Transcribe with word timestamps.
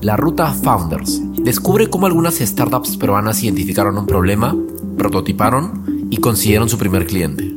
La 0.00 0.16
ruta 0.16 0.52
Founders 0.52 1.20
descubre 1.42 1.90
cómo 1.90 2.06
algunas 2.06 2.36
startups 2.38 2.96
peruanas 2.96 3.42
identificaron 3.42 3.98
un 3.98 4.06
problema, 4.06 4.56
prototiparon 4.96 6.06
y 6.10 6.18
consiguieron 6.18 6.68
su 6.68 6.78
primer 6.78 7.06
cliente. 7.06 7.54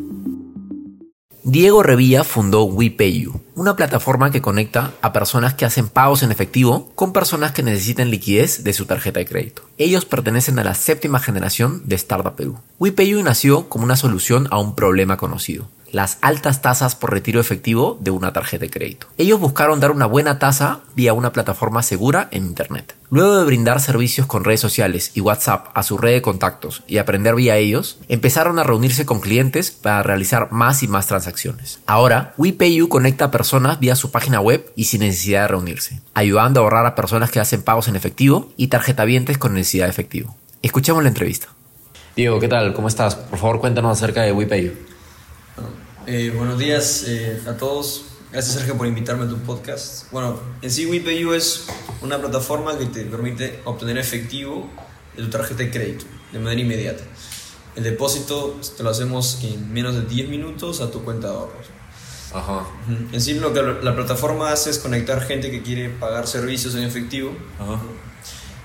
Diego 1.43 1.83
Revilla 1.83 2.23
fundó 2.23 2.63
WePayU, 2.65 3.33
una 3.55 3.75
plataforma 3.75 4.31
que 4.31 4.41
conecta 4.41 4.91
a 5.01 5.13
personas 5.13 5.53
que 5.53 5.65
hacen 5.65 5.89
pagos 5.89 6.23
en 6.23 6.31
efectivo 6.31 6.91
con 6.95 7.13
personas 7.13 7.51
que 7.51 7.63
necesitan 7.63 8.09
liquidez 8.09 8.63
de 8.63 8.73
su 8.73 8.85
tarjeta 8.85 9.19
de 9.19 9.25
crédito. 9.25 9.63
Ellos 9.77 10.05
pertenecen 10.05 10.59
a 10.59 10.63
la 10.63 10.75
séptima 10.75 11.19
generación 11.19 11.81
de 11.85 11.95
Startup 11.95 12.35
Perú. 12.35 12.59
WePayU 12.79 13.21
nació 13.23 13.69
como 13.69 13.83
una 13.83 13.95
solución 13.95 14.47
a 14.51 14.59
un 14.59 14.75
problema 14.75 15.17
conocido, 15.17 15.67
las 15.91 16.17
altas 16.21 16.61
tasas 16.61 16.95
por 16.95 17.11
retiro 17.11 17.39
efectivo 17.39 17.97
de 17.99 18.11
una 18.11 18.33
tarjeta 18.33 18.65
de 18.65 18.71
crédito. 18.71 19.07
Ellos 19.17 19.39
buscaron 19.39 19.79
dar 19.79 19.91
una 19.91 20.05
buena 20.05 20.39
tasa 20.39 20.81
vía 20.95 21.13
una 21.13 21.33
plataforma 21.33 21.83
segura 21.83 22.27
en 22.31 22.45
Internet. 22.45 22.95
Luego 23.09 23.39
de 23.39 23.45
brindar 23.45 23.81
servicios 23.81 24.25
con 24.25 24.45
redes 24.45 24.61
sociales 24.61 25.11
y 25.13 25.19
WhatsApp 25.19 25.67
a 25.73 25.83
su 25.83 25.97
red 25.97 26.13
de 26.13 26.21
contactos 26.21 26.83
y 26.87 26.97
aprender 26.97 27.35
vía 27.35 27.57
ellos, 27.57 27.99
empezaron 28.07 28.57
a 28.57 28.63
reunirse 28.63 29.05
con 29.05 29.19
clientes 29.19 29.71
para 29.71 30.01
realizar 30.01 30.51
más 30.51 30.81
y 30.81 30.87
más 30.87 31.07
transacciones. 31.07 31.79
Ahora, 31.85 32.33
WePayU 32.37 32.87
conecta 32.87 33.25
a 33.25 33.31
personas 33.41 33.79
vía 33.79 33.95
su 33.95 34.11
página 34.11 34.39
web 34.39 34.71
y 34.75 34.83
sin 34.83 34.99
necesidad 34.99 35.41
de 35.41 35.47
reunirse, 35.47 35.99
ayudando 36.13 36.59
a 36.59 36.63
ahorrar 36.63 36.85
a 36.85 36.93
personas 36.93 37.31
que 37.31 37.39
hacen 37.39 37.63
pagos 37.63 37.87
en 37.87 37.95
efectivo 37.95 38.53
y 38.55 38.67
tarjetavientes 38.67 39.39
con 39.39 39.55
necesidad 39.55 39.85
de 39.85 39.89
efectivo. 39.89 40.35
Escuchemos 40.61 41.01
la 41.01 41.09
entrevista. 41.09 41.47
Diego, 42.15 42.39
¿qué 42.39 42.47
tal? 42.47 42.75
¿Cómo 42.75 42.87
estás? 42.87 43.15
Por 43.15 43.39
favor, 43.39 43.59
cuéntanos 43.59 43.97
acerca 43.97 44.21
de 44.21 44.31
WePayU. 44.31 44.73
Eh, 46.05 46.31
buenos 46.37 46.59
días 46.59 47.05
eh, 47.07 47.41
a 47.47 47.53
todos. 47.57 48.05
Gracias 48.31 48.57
Sergio 48.57 48.77
por 48.77 48.85
invitarme 48.85 49.25
a 49.25 49.27
tu 49.27 49.39
podcast. 49.39 50.11
Bueno, 50.11 50.39
en 50.61 50.69
sí 50.69 50.85
WePayU 50.85 51.33
es 51.33 51.65
una 52.03 52.19
plataforma 52.19 52.77
que 52.77 52.85
te 52.85 53.05
permite 53.05 53.59
obtener 53.65 53.97
efectivo 53.97 54.69
de 55.17 55.23
tu 55.23 55.31
tarjeta 55.31 55.63
de 55.63 55.71
crédito 55.71 56.05
de 56.31 56.37
manera 56.37 56.61
inmediata. 56.61 57.01
El 57.75 57.85
depósito 57.85 58.59
te 58.77 58.83
lo 58.83 58.91
hacemos 58.91 59.43
en 59.43 59.73
menos 59.73 59.95
de 59.95 60.03
10 60.03 60.29
minutos 60.29 60.79
a 60.79 60.91
tu 60.91 61.03
cuenta 61.03 61.29
de 61.29 61.33
ahorros. 61.33 61.80
Ajá. 62.33 62.65
En 63.11 63.21
sí 63.21 63.33
lo 63.35 63.53
que 63.53 63.61
la 63.61 63.95
plataforma 63.95 64.51
hace 64.51 64.69
es 64.69 64.79
conectar 64.79 65.21
gente 65.21 65.51
que 65.51 65.61
quiere 65.61 65.89
pagar 65.89 66.27
servicios 66.27 66.75
en 66.75 66.83
efectivo 66.83 67.33
Ajá. 67.59 67.81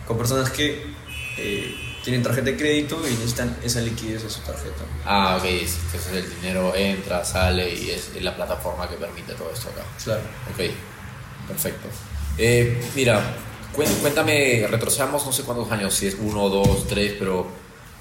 con 0.07 0.17
personas 0.17 0.51
que 0.51 0.87
eh, 1.39 1.75
tienen 2.05 2.23
tarjeta 2.23 2.51
de 2.51 2.57
crédito 2.57 3.01
y 3.07 3.11
necesitan 3.11 3.57
esa 3.65 3.81
liquidez 3.81 4.23
de 4.23 4.31
su 4.31 4.41
tarjeta. 4.41 4.85
Ah, 5.05 5.37
ok. 5.39 5.45
Entonces 5.45 6.13
el 6.13 6.35
dinero 6.37 6.73
entra, 6.77 7.25
sale 7.25 7.75
y 7.75 7.91
es 7.91 8.11
la 8.23 8.35
plataforma 8.37 8.89
que 8.89 8.95
permite 8.97 9.35
todo 9.35 9.51
esto 9.53 9.69
acá. 9.71 9.83
Claro. 10.05 10.23
Ok, 10.53 10.71
perfecto. 11.49 11.89
Eh, 12.39 12.81
mira, 12.95 13.21
cuéntame, 13.75 14.67
retrocedamos 14.71 15.27
no 15.27 15.33
sé 15.33 15.43
cuántos 15.43 15.71
años, 15.73 15.93
si 15.95 16.07
es 16.07 16.17
uno, 16.21 16.49
dos, 16.49 16.87
tres, 16.87 17.15
pero 17.19 17.47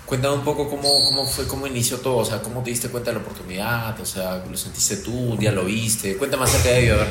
cuéntame 0.06 0.36
un 0.36 0.44
poco 0.44 0.70
cómo, 0.70 1.04
cómo 1.04 1.26
fue, 1.26 1.48
cómo 1.48 1.68
inició 1.68 1.98
todo, 1.98 2.18
o 2.18 2.26
sea, 2.26 2.42
cómo 2.42 2.64
te 2.64 2.70
diste 2.70 2.90
cuenta 2.90 3.12
de 3.12 3.18
la 3.18 3.24
oportunidad, 3.24 4.00
o 4.00 4.06
sea, 4.06 4.44
lo 4.50 4.58
sentiste 4.58 4.98
tú, 4.98 5.12
un 5.12 5.38
día 5.38 5.52
lo 5.52 5.66
viste, 5.66 6.16
cuéntame 6.18 6.44
acerca 6.44 6.70
de 6.70 6.84
ello, 6.84 6.94
a 6.94 6.98
ver. 6.98 7.08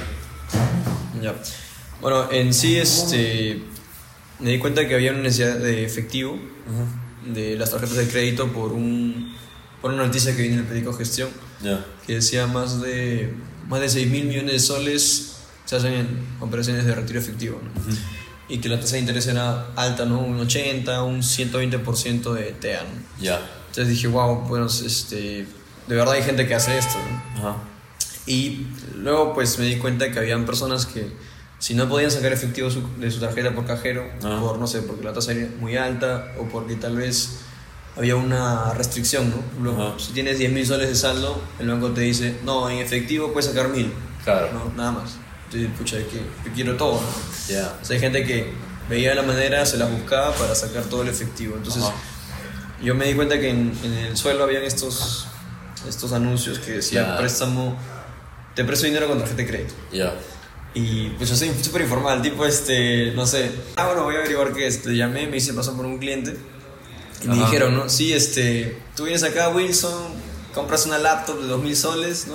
Ya. 1.23 1.35
Bueno, 2.01 2.31
en 2.31 2.53
sí 2.53 2.77
este, 2.77 3.63
me 4.39 4.51
di 4.51 4.59
cuenta 4.59 4.87
que 4.87 4.95
había 4.95 5.13
una 5.13 5.23
necesidad 5.23 5.57
de 5.57 5.85
efectivo 5.85 6.39
de 7.27 7.57
las 7.57 7.71
tarjetas 7.71 7.97
de 7.97 8.09
crédito 8.09 8.53
por, 8.53 8.73
un, 8.73 9.35
por 9.81 9.93
una 9.93 10.07
noticia 10.07 10.35
que 10.37 10.43
viene 10.43 10.57
en 10.57 10.61
el 10.61 10.67
periódico 10.67 10.93
Gestión 10.93 11.31
que 12.07 12.15
decía 12.15 12.47
más 12.47 12.81
de, 12.83 13.33
más 13.69 13.81
de 13.81 13.89
6 13.89 14.11
mil 14.11 14.27
millones 14.27 14.53
de 14.53 14.59
soles 14.59 15.37
se 15.65 15.77
hacen 15.77 15.95
en 15.95 16.27
operaciones 16.41 16.85
de 16.85 16.95
retiro 16.95 17.19
efectivo. 17.19 17.61
¿no? 17.63 17.71
Y 18.49 18.59
que 18.59 18.69
la 18.69 18.79
tasa 18.79 18.95
de 18.95 19.01
interés 19.01 19.27
era 19.27 19.69
alta, 19.77 20.05
¿no? 20.05 20.21
Un 20.21 20.39
80, 20.41 21.03
un 21.03 21.23
120% 21.23 22.33
de 22.35 22.53
TEA. 22.53 22.83
¿no? 22.83 23.23
Ya. 23.23 23.41
Entonces 23.69 23.89
dije, 23.89 24.07
wow, 24.09 24.37
bueno, 24.47 24.67
este, 24.67 25.47
de 25.87 25.95
verdad 25.97 26.15
hay 26.15 26.23
gente 26.23 26.47
que 26.47 26.55
hace 26.55 26.77
esto. 26.77 26.97
¿no? 27.37 27.49
Ajá. 27.49 27.57
Y 28.27 28.67
luego 28.97 29.35
pues 29.35 29.59
me 29.59 29.65
di 29.67 29.77
cuenta 29.77 30.11
que 30.11 30.19
habían 30.19 30.45
personas 30.47 30.87
que 30.87 31.11
si 31.59 31.75
no 31.75 31.89
podían 31.89 32.11
sacar 32.11 32.33
efectivo 32.33 32.71
su- 32.71 32.87
de 32.99 33.11
su 33.11 33.21
tarjeta 33.21 33.55
por 33.55 33.67
cajero, 33.67 34.05
Ah. 34.23 34.39
por 34.41 34.59
no 34.59 34.67
sé, 34.67 34.83
porque 34.83 35.05
la 35.05 35.13
tasa 35.13 35.33
era 35.33 35.49
muy 35.61 35.77
alta 35.77 36.33
o 36.39 36.45
porque 36.45 36.75
tal 36.77 36.97
vez 36.97 37.41
había 37.97 38.17
una 38.17 38.75
restricción, 38.75 39.31
¿no? 39.31 39.37
Luego, 39.63 39.83
Ajá. 39.89 39.95
si 39.99 40.13
tienes 40.13 40.39
10 40.39 40.53
mil 40.53 40.67
soles 40.67 40.89
de 40.89 40.95
saldo, 40.97 41.41
el 41.59 41.69
banco 41.69 41.91
te 41.93 42.03
dice, 42.03 42.37
no, 42.45 42.69
en 42.69 42.79
efectivo 42.79 43.33
puedes 43.33 43.47
sacar 43.51 43.69
mil, 43.69 43.91
Claro. 44.25 44.51
¿no? 44.53 44.73
Nada 44.77 44.93
más. 44.93 45.13
Entonces, 45.47 45.71
pucha, 45.79 45.97
que, 45.99 46.19
yo 46.49 46.55
quiero 46.55 46.77
todo, 46.77 46.95
¿no? 47.01 47.07
Ya. 47.49 47.77
O 47.81 47.85
sea, 47.85 47.95
hay 47.95 48.01
gente 48.01 48.25
que 48.25 48.53
veía 48.89 49.15
la 49.15 49.23
manera, 49.23 49.65
se 49.67 49.77
las 49.77 49.91
buscaba 49.91 50.33
para 50.35 50.55
sacar 50.55 50.85
todo 50.85 51.03
el 51.03 51.09
efectivo. 51.09 51.57
Entonces, 51.57 51.85
yo 52.83 52.95
me 52.95 53.07
di 53.07 53.15
cuenta 53.15 53.39
que 53.39 53.51
en, 53.51 53.73
en 53.83 53.93
el 53.93 54.17
suelo 54.17 54.45
habían 54.45 54.63
estos, 54.65 55.27
estos 55.89 56.13
anuncios 56.13 56.59
que 56.59 56.73
decían 56.73 57.07
Ya. 57.07 57.17
préstamo, 57.19 57.77
te 58.55 58.65
presto 58.65 58.87
dinero 58.87 59.09
con 59.09 59.19
tarjeta 59.19 59.43
de 59.43 59.47
crédito. 59.49 59.75
Ya. 59.93 60.15
Y 60.75 61.11
pues 61.11 61.31
yo 61.31 61.37
soy 61.37 61.53
súper 61.63 61.83
informal, 61.83 62.21
tipo, 62.21 62.45
este, 62.45 63.13
no 63.15 63.27
sé, 63.27 63.51
ah, 63.77 63.87
bueno, 63.87 64.03
voy 64.03 64.17
a 64.17 64.19
averiguar 64.19 64.53
qué 64.53 64.67
es. 64.67 64.85
Le 64.85 64.97
llamé, 64.97 65.29
me 65.29 65.37
hice 65.37 65.53
pasar 65.55 65.75
por 65.75 65.87
un 65.87 65.99
cliente 65.99 66.37
y 67.23 67.29
me 67.29 67.35
Ajá. 67.35 67.45
dijeron, 67.45 67.77
¿no? 67.77 67.89
Sí, 67.89 68.13
este, 68.13 68.77
tú 68.97 69.05
vienes 69.05 69.23
acá, 69.23 69.51
Wilson, 69.51 69.95
compras 70.53 70.85
una 70.87 70.99
laptop 70.99 71.41
de 71.41 71.47
2000 71.47 71.77
soles, 71.77 72.27
¿no? 72.27 72.35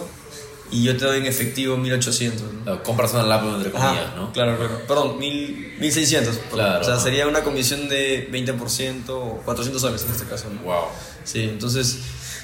Y 0.71 0.83
yo 0.83 0.95
te 0.97 1.05
doy 1.05 1.17
en 1.17 1.25
efectivo 1.25 1.77
1800, 1.77 2.43
¿no? 2.65 2.83
Compras 2.83 3.13
una 3.13 3.23
laptop 3.23 3.55
entre 3.55 3.75
Ajá, 3.75 3.87
comillas, 3.87 4.15
¿no? 4.15 4.31
Claro, 4.33 4.57
claro. 4.57 4.81
Perdón, 4.87 5.17
mil, 5.17 5.73
1600. 5.79 6.35
perdón. 6.35 6.49
Claro, 6.53 6.81
o 6.81 6.83
sea, 6.83 6.99
sería 6.99 7.27
una 7.27 7.43
comisión 7.43 7.89
de 7.89 8.29
20% 8.31 9.09
o 9.09 9.41
400 9.45 9.81
soles 9.81 10.03
en 10.03 10.11
este 10.11 10.25
caso, 10.25 10.45
¿no? 10.53 10.61
Wow. 10.61 10.83
Sí, 11.23 11.43
entonces, 11.43 11.99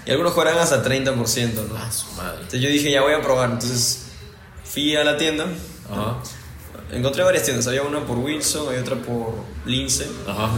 y 0.06 0.12
algunos 0.12 0.34
cobran 0.34 0.58
hasta 0.58 0.84
30%, 0.84 1.68
¿no? 1.68 1.75
Ah, 1.78 1.91
su 1.91 2.12
madre. 2.13 2.38
Entonces 2.38 2.62
yo 2.62 2.69
dije, 2.69 2.90
ya 2.91 3.02
voy 3.02 3.13
a 3.13 3.22
probar. 3.22 3.52
Entonces 3.52 4.08
fui 4.63 4.96
a 4.96 5.03
la 5.03 5.18
tienda. 5.18 5.46
Ajá. 5.92 6.18
Encontré 6.92 7.24
varias 7.24 7.44
tiendas. 7.44 7.68
Había 7.68 7.84
una 7.84 8.06
por 8.06 8.18
Wilson, 8.18 8.68
había 8.69 8.81
otra 8.81 8.96
por 8.96 9.36
Lince. 9.66 10.07
Ajá. 10.28 10.50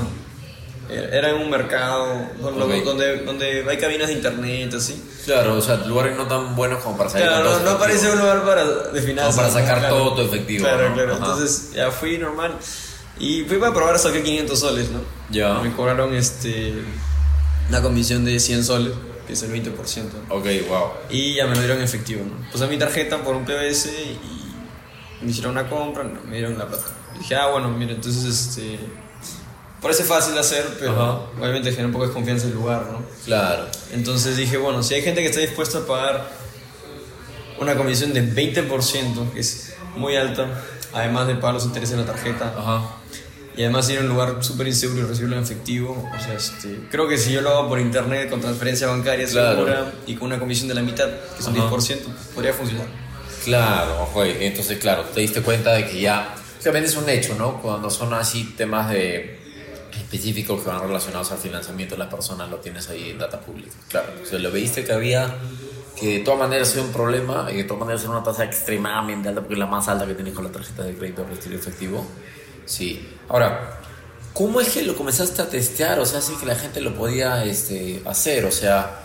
Era 0.89 1.29
en 1.31 1.35
un 1.41 1.49
mercado 1.49 2.29
donde, 2.41 2.79
Ok. 2.79 2.83
donde, 2.85 3.17
donde 3.25 3.65
hay 3.69 3.77
cabinas 3.77 4.07
de 4.07 4.13
internet, 4.13 4.73
así. 4.73 5.03
Claro, 5.25 5.55
o 5.57 5.61
sea, 5.61 5.75
lugares 5.85 6.15
no 6.15 6.25
tan 6.27 6.55
buenos 6.55 6.81
como 6.81 6.97
para 6.97 7.09
salir 7.09 7.27
Claro, 7.27 7.51
no, 7.51 7.59
no 7.59 7.69
aparece 7.71 8.09
un 8.09 8.19
lugar 8.19 8.43
para, 8.45 8.65
de 8.65 9.01
finanzas. 9.01 9.35
para 9.35 9.49
sacar. 9.51 9.79
Claro. 9.79 9.95
todo 9.97 10.15
tu 10.15 10.21
efectivo, 10.21 10.63
Claro, 10.63 10.89
¿no? 10.89 10.95
claro. 10.95 11.13
Ajá. 11.15 11.25
Entonces 11.25 11.71
ya 11.73 11.91
fui 11.91 12.17
normal. 12.17 12.55
Y 13.19 13.43
fui 13.45 13.57
para 13.57 13.73
probar, 13.73 13.97
saqué 13.99 14.21
500 14.23 14.59
soles, 14.59 14.89
¿no? 14.91 14.99
Ya. 15.31 15.55
Me 15.59 15.73
cobraron 15.73 16.13
este, 16.15 16.73
una 17.67 17.81
comisión 17.81 18.23
de 18.23 18.39
100 18.39 18.63
soles, 18.63 18.93
que 19.25 19.33
es 19.33 19.43
el 19.43 19.51
20%. 19.51 19.73
Ok, 20.29 20.45
wow. 20.69 20.91
Y 21.09 21.33
ya 21.33 21.47
me 21.47 21.55
lo 21.55 21.59
dieron 21.61 21.79
en 21.79 21.83
efectivo, 21.83 22.21
¿no? 22.23 22.49
Puse 22.51 22.65
mi 22.67 22.77
tarjeta 22.77 23.17
por 23.23 23.35
un 23.35 23.43
PBS 23.43 23.87
y 23.87 25.25
me 25.25 25.31
hicieron 25.31 25.51
una 25.51 25.67
compra, 25.67 26.03
me 26.03 26.37
dieron 26.37 26.57
la 26.57 26.67
plata. 26.67 26.85
Y 27.15 27.19
dije, 27.19 27.35
ah, 27.35 27.47
bueno, 27.47 27.69
mira, 27.69 27.91
entonces 27.93 28.23
este. 28.23 28.79
Parece 29.81 30.03
fácil 30.03 30.37
hacer, 30.37 30.65
pero 30.79 30.91
Ajá. 30.91 31.19
obviamente 31.39 31.69
genera 31.69 31.87
un 31.87 31.91
poco 31.93 32.05
de 32.05 32.07
desconfianza 32.09 32.47
el 32.47 32.53
lugar, 32.53 32.87
¿no? 32.91 33.01
Claro. 33.25 33.67
Entonces 33.93 34.35
dije, 34.35 34.57
bueno, 34.57 34.81
si 34.81 34.95
hay 34.95 35.01
gente 35.03 35.21
que 35.21 35.27
está 35.27 35.39
dispuesta 35.39 35.79
a 35.79 35.85
pagar 35.85 36.29
una 37.59 37.75
comisión 37.75 38.13
de 38.13 38.23
20%, 38.23 39.31
que 39.33 39.39
es 39.39 39.75
muy 39.95 40.15
alta, 40.15 40.47
además 40.93 41.27
de 41.27 41.35
pagar 41.35 41.55
los 41.55 41.65
intereses 41.65 41.95
de 41.95 42.03
la 42.03 42.11
tarjeta, 42.11 42.53
Ajá. 42.57 42.95
y 43.55 43.61
además 43.63 43.87
ir 43.89 43.99
a 43.99 44.01
un 44.01 44.09
lugar 44.09 44.43
súper 44.43 44.67
inseguro 44.67 45.01
y 45.01 45.03
recibirlo 45.05 45.37
en 45.37 45.43
efectivo, 45.43 46.07
o 46.15 46.23
sea, 46.23 46.33
este, 46.33 46.79
creo 46.89 47.07
que 47.07 47.17
si 47.19 47.31
yo 47.31 47.41
lo 47.41 47.49
hago 47.51 47.69
por 47.69 47.79
internet 47.79 48.29
con 48.31 48.41
transferencia 48.41 48.87
bancaria 48.87 49.27
Claro. 49.27 49.55
segura 49.57 49.93
y 50.07 50.15
con 50.15 50.27
una 50.27 50.39
comisión 50.39 50.67
de 50.67 50.73
la 50.75 50.81
mitad, 50.81 51.07
que 51.07 51.39
es 51.39 51.45
un 51.47 51.55
Ajá. 51.57 51.69
10%, 51.69 51.99
podría 52.33 52.53
funcionar. 52.53 52.87
Claro, 53.43 54.09
entonces 54.23 54.77
claro, 54.79 55.03
te 55.13 55.21
diste 55.21 55.41
cuenta 55.41 55.71
de 55.73 55.87
que 55.87 56.01
ya, 56.01 56.35
obviamente 56.61 56.89
es 56.89 56.97
un 56.97 57.07
hecho, 57.09 57.35
¿no? 57.35 57.61
Cuando 57.61 57.89
son 57.89 58.13
así 58.13 58.53
temas 58.57 58.89
de 58.89 59.39
específicos 59.97 60.61
que 60.61 60.69
van 60.69 60.81
relacionados 60.81 61.31
al 61.31 61.37
financiamiento 61.37 61.95
de 61.95 61.99
las 61.99 62.13
personas, 62.13 62.49
lo 62.49 62.57
tienes 62.57 62.89
ahí 62.89 63.11
en 63.11 63.19
data 63.19 63.39
pública, 63.39 63.71
claro. 63.89 64.07
O 64.21 64.25
sea, 64.25 64.39
lo 64.39 64.51
veiste 64.51 64.83
que 64.85 64.93
había, 64.93 65.35
que 65.99 66.19
de 66.19 66.19
todas 66.19 66.39
maneras 66.39 66.73
era 66.73 66.83
un 66.83 66.91
problema, 66.91 67.49
y 67.51 67.57
de 67.57 67.63
todas 67.63 67.81
maneras 67.81 68.01
era 68.03 68.11
una 68.11 68.23
tasa 68.23 68.43
extremadamente 68.43 69.29
alta, 69.29 69.41
porque 69.41 69.55
es 69.55 69.59
la 69.59 69.65
más 69.65 69.87
alta 69.87 70.05
que 70.05 70.13
tienes 70.13 70.33
con 70.33 70.45
la 70.45 70.51
tarjeta 70.51 70.83
de 70.83 70.95
crédito 70.95 71.23
de 71.23 71.29
retiro 71.29 71.55
efectivo. 71.55 72.05
Sí. 72.65 73.07
Ahora, 73.29 73.79
¿cómo 74.33 74.61
es 74.61 74.69
que 74.69 74.83
lo 74.83 74.95
comenzaste 74.95 75.41
a 75.41 75.49
testear? 75.49 75.99
O 75.99 76.05
sea, 76.05 76.19
así 76.19 76.33
que 76.35 76.45
la 76.45 76.55
gente 76.55 76.81
lo 76.81 76.95
podía 76.95 77.43
este, 77.43 78.01
hacer, 78.05 78.45
o 78.45 78.51
sea... 78.51 79.03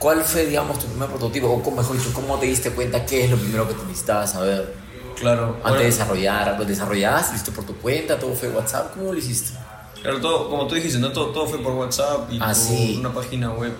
¿Cuál 0.00 0.24
fue, 0.24 0.46
digamos, 0.46 0.78
tu 0.78 0.86
primer 0.86 1.10
prototipo? 1.10 1.46
O 1.46 1.62
cómo, 1.62 1.76
mejor 1.76 1.94
dicho, 1.94 2.10
¿cómo 2.14 2.38
te 2.38 2.46
diste 2.46 2.70
cuenta 2.70 3.04
qué 3.04 3.24
es 3.26 3.30
lo 3.30 3.36
primero 3.36 3.68
que 3.68 3.74
te 3.74 3.82
necesitabas 3.82 4.32
saber? 4.32 4.74
Claro. 5.20 5.58
Antes 5.62 5.80
de 5.80 5.84
desarrollar, 5.84 6.58
¿lo 6.58 6.64
desarrollaste? 6.64 7.34
¿Listo 7.34 7.52
por 7.52 7.64
tu 7.64 7.76
cuenta? 7.76 8.18
¿Todo 8.18 8.34
fue 8.34 8.48
WhatsApp? 8.48 8.94
¿Cómo 8.94 9.12
lo 9.12 9.18
hiciste? 9.18 9.58
Claro, 10.02 10.20
todo, 10.20 10.48
como 10.50 10.66
tú 10.66 10.74
dijiste, 10.74 10.98
¿no? 10.98 11.12
todo, 11.12 11.26
todo 11.26 11.46
fue 11.46 11.58
por 11.58 11.72
WhatsApp 11.72 12.32
y 12.32 12.38
Ah, 12.40 12.46
por 12.46 12.54
sí. 12.54 12.96
una 12.98 13.12
página 13.12 13.50
web. 13.52 13.72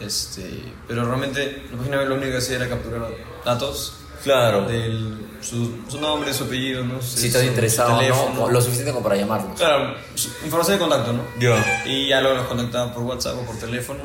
Este, 0.00 0.62
pero 0.86 1.04
realmente 1.06 1.64
la 1.70 1.78
página 1.78 1.96
web 1.98 2.08
lo 2.08 2.14
único 2.16 2.30
que 2.32 2.38
hacía 2.38 2.56
era 2.56 2.68
capturar 2.68 3.08
datos 3.44 3.94
Claro. 4.22 4.66
del, 4.66 5.26
su, 5.40 5.78
su 5.88 6.00
nombre, 6.00 6.32
su 6.34 6.44
apellido, 6.44 6.84
¿no? 6.84 7.00
Su- 7.00 7.16
Si 7.18 7.26
estás 7.28 7.42
su 7.42 7.48
interesado, 7.48 7.98
teléfono. 7.98 8.34
¿no? 8.46 8.50
Lo 8.50 8.60
suficiente 8.60 8.92
como 8.92 9.02
para 9.04 9.16
llamarlos. 9.16 9.58
Claro, 9.58 9.94
su- 10.14 10.30
información 10.44 10.78
de 10.78 10.80
contacto, 10.80 11.12
¿no? 11.12 11.22
Ya. 11.40 11.84
Y 11.86 12.08
ya 12.08 12.20
luego 12.20 12.36
los 12.38 12.46
contactaba 12.46 12.92
por 12.92 13.04
WhatsApp 13.04 13.36
o 13.38 13.46
por 13.46 13.56
teléfono. 13.56 14.00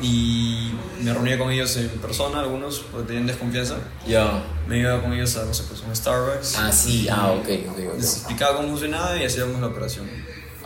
Y 0.00 0.72
me 1.00 1.12
reunía 1.14 1.38
con 1.38 1.50
ellos 1.50 1.74
en 1.78 1.88
persona, 1.88 2.40
algunos, 2.40 2.80
porque 2.92 3.06
tenían 3.08 3.26
desconfianza. 3.26 3.76
Ya. 4.06 4.42
Me 4.68 4.78
iba 4.80 5.00
con 5.00 5.12
ellos 5.14 5.34
a, 5.38 5.44
no 5.44 5.54
sé, 5.54 5.62
pues, 5.68 5.80
un 5.80 5.96
Starbucks. 5.96 6.56
Ah, 6.58 6.70
sí, 6.70 7.08
ah, 7.10 7.30
ok, 7.32 7.48
ok. 7.70 7.78
Les 7.96 8.16
explicaba 8.18 8.56
cómo 8.58 8.68
funcionaba 8.68 9.16
y 9.16 9.24
hacíamos 9.24 9.58
la 9.60 9.68
operación. 9.68 10.06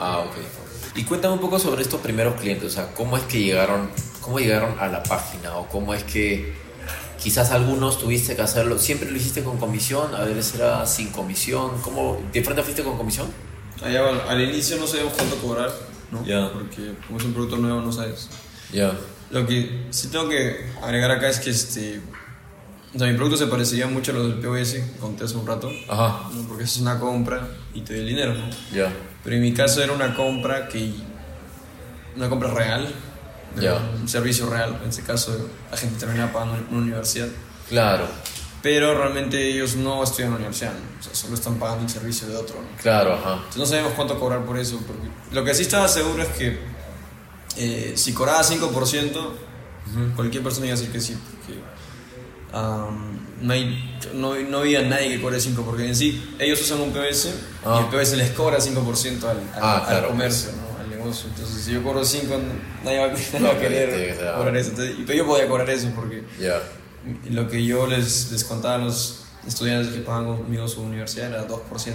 Ah, 0.01 0.21
ok. 0.21 0.97
Y 0.97 1.05
cuéntame 1.05 1.35
un 1.35 1.41
poco 1.41 1.59
sobre 1.59 1.83
estos 1.83 2.01
primeros 2.01 2.41
clientes, 2.41 2.65
o 2.67 2.71
sea, 2.71 2.93
cómo 2.95 3.17
es 3.17 3.23
que 3.25 3.43
llegaron, 3.43 3.91
cómo 4.21 4.39
llegaron 4.39 4.79
a 4.79 4.89
la 4.89 5.03
página 5.03 5.57
o 5.57 5.69
cómo 5.69 5.95
es 5.95 6.03
que 6.05 6.53
quizás 7.23 7.51
algunos 7.53 7.99
tuviste 7.99 8.35
que 8.35 8.43
hacerlo, 8.43 8.79
siempre 8.79 9.11
lo 9.11 9.17
hiciste 9.17 9.45
con 9.45 9.59
comisión, 9.59 10.15
a 10.15 10.25
veces 10.25 10.55
era 10.55 10.87
sin 10.87 11.11
comisión, 11.11 11.73
¿cómo 11.83 12.21
de 12.33 12.43
frente 12.43 12.63
fuiste 12.63 12.83
con 12.83 12.97
comisión? 12.97 13.29
Allá 13.85 14.03
bueno, 14.03 14.21
al 14.29 14.41
inicio 14.41 14.79
no 14.79 14.87
sabíamos 14.87 15.13
cuánto 15.15 15.37
cobrar, 15.37 15.71
¿no? 16.11 16.25
Ya. 16.25 16.51
Porque 16.53 16.95
como 17.07 17.19
es 17.19 17.25
un 17.25 17.33
producto 17.33 17.57
nuevo 17.59 17.81
no 17.81 17.93
sabes. 17.93 18.29
Ya. 18.73 18.93
Lo 19.31 19.47
que 19.47 19.87
sí 19.91 20.09
tengo 20.09 20.29
que 20.29 20.71
agregar 20.83 21.11
acá 21.11 21.29
es 21.29 21.39
que 21.39 21.51
este, 21.51 22.01
o 22.95 22.99
sea, 22.99 23.07
mi 23.07 23.15
producto 23.15 23.37
se 23.37 23.47
parecería 23.47 23.87
mucho 23.87 24.11
a 24.11 24.15
los 24.15 24.27
del 24.29 24.41
POS 24.41 24.77
conté 24.99 25.25
hace 25.25 25.37
un 25.37 25.47
rato, 25.47 25.71
Ajá. 25.89 26.29
¿no? 26.35 26.49
porque 26.49 26.65
es 26.65 26.77
una 26.79 26.99
compra 26.99 27.49
y 27.75 27.83
te 27.83 27.95
doy 27.95 28.03
el 28.03 28.09
dinero, 28.09 28.35
¿no? 28.35 28.45
Ya. 28.75 28.93
Pero 29.23 29.37
en 29.37 29.43
mi 29.43 29.53
caso 29.53 29.83
era 29.83 29.93
una 29.93 30.15
compra 30.15 30.69
que. 30.69 30.93
Una 32.17 32.29
compra 32.29 32.51
real. 32.51 32.93
Ya. 33.61 33.77
Un 34.01 34.09
servicio 34.09 34.49
real. 34.49 34.79
En 34.83 34.89
este 34.89 35.03
caso, 35.03 35.51
la 35.71 35.77
gente 35.77 35.99
termina 35.99 36.33
pagando 36.33 36.57
en 36.57 36.67
una 36.71 36.83
universidad. 36.83 37.29
Claro, 37.69 38.07
Pero 38.63 38.97
realmente 38.97 39.49
ellos 39.49 39.77
no 39.77 40.03
estudian 40.03 40.27
en 40.29 40.33
la 40.33 40.37
universidad. 40.39 40.73
¿no? 40.73 41.01
O 41.01 41.03
sea, 41.03 41.15
solo 41.15 41.35
están 41.35 41.55
pagando 41.57 41.85
el 41.85 41.91
servicio 41.91 42.27
de 42.29 42.37
otro. 42.37 42.57
¿no? 42.61 42.83
claro, 42.83 43.15
ajá. 43.15 43.35
Entonces 43.35 43.57
no 43.57 43.67
sabemos 43.67 43.93
cuánto 43.95 44.19
cobrar 44.19 44.45
por 44.45 44.59
eso. 44.59 44.81
Porque 44.87 45.09
lo 45.33 45.45
que 45.45 45.55
sí 45.55 45.63
estaba 45.63 45.89
seguro 45.89 46.23
es 46.23 46.29
que 46.31 46.59
eh, 47.57 47.93
si 47.97 48.13
cobraba 48.13 48.43
5%, 48.43 49.31
cualquier 50.17 50.43
persona 50.43 50.67
iba 50.67 50.75
a 50.75 50.79
decir 50.79 50.93
que 50.93 51.01
sí. 51.01 51.17
Porque 51.31 51.61
no, 53.41 53.53
hay, 53.53 53.99
no, 54.15 54.35
no 54.35 54.59
había 54.59 54.83
nadie 54.83 55.09
que 55.09 55.21
cobre 55.23 55.39
5%. 55.39 55.55
Porque 55.65 55.87
en 55.87 55.97
sí, 55.97 56.23
ellos 56.39 56.61
usan 56.61 56.81
un 56.81 56.93
POS 56.93 57.29
Ah. 57.65 57.79
y 57.81 57.85
el 57.85 57.91
POS 57.91 58.13
les 58.17 58.31
cobra 58.31 58.59
5% 58.59 59.23
al, 59.25 59.37
al, 59.37 59.43
Ah, 59.61 59.79
al 59.79 59.87
claro, 59.87 60.09
comercio, 60.09 60.51
¿no? 60.53 60.81
al 60.83 60.91
negocio. 60.91 61.29
Entonces, 61.35 61.63
si 61.65 61.73
yo 61.73 61.83
cobro 61.83 62.05
5, 62.05 62.35
nadie 62.85 62.99
va, 62.99 63.07
nadie 63.33 63.47
va 63.47 63.53
a 63.53 63.59
querer 63.59 64.17
que 64.19 64.25
ah. 64.27 64.35
cobrar 64.37 64.57
eso. 64.57 64.71
Entonces, 64.71 64.95
y- 64.99 65.03
pero 65.05 65.19
yo 65.19 65.27
podía 65.27 65.49
cobrar 65.49 65.71
eso 65.71 65.89
porque 65.95 66.25
Ya. 66.41 66.61
lo 67.31 67.49
que 67.49 67.65
yo 67.65 67.87
les, 67.87 68.31
les 68.33 68.45
contaba 68.45 68.75
a 68.77 68.79
los 68.79 69.25
estudiantes 69.47 69.93
que 69.95 70.01
pagan 70.01 70.27
conmigo 70.37 70.69
su 70.69 70.83
universidad 70.83 71.29
era 71.31 71.47
2%. 71.49 71.95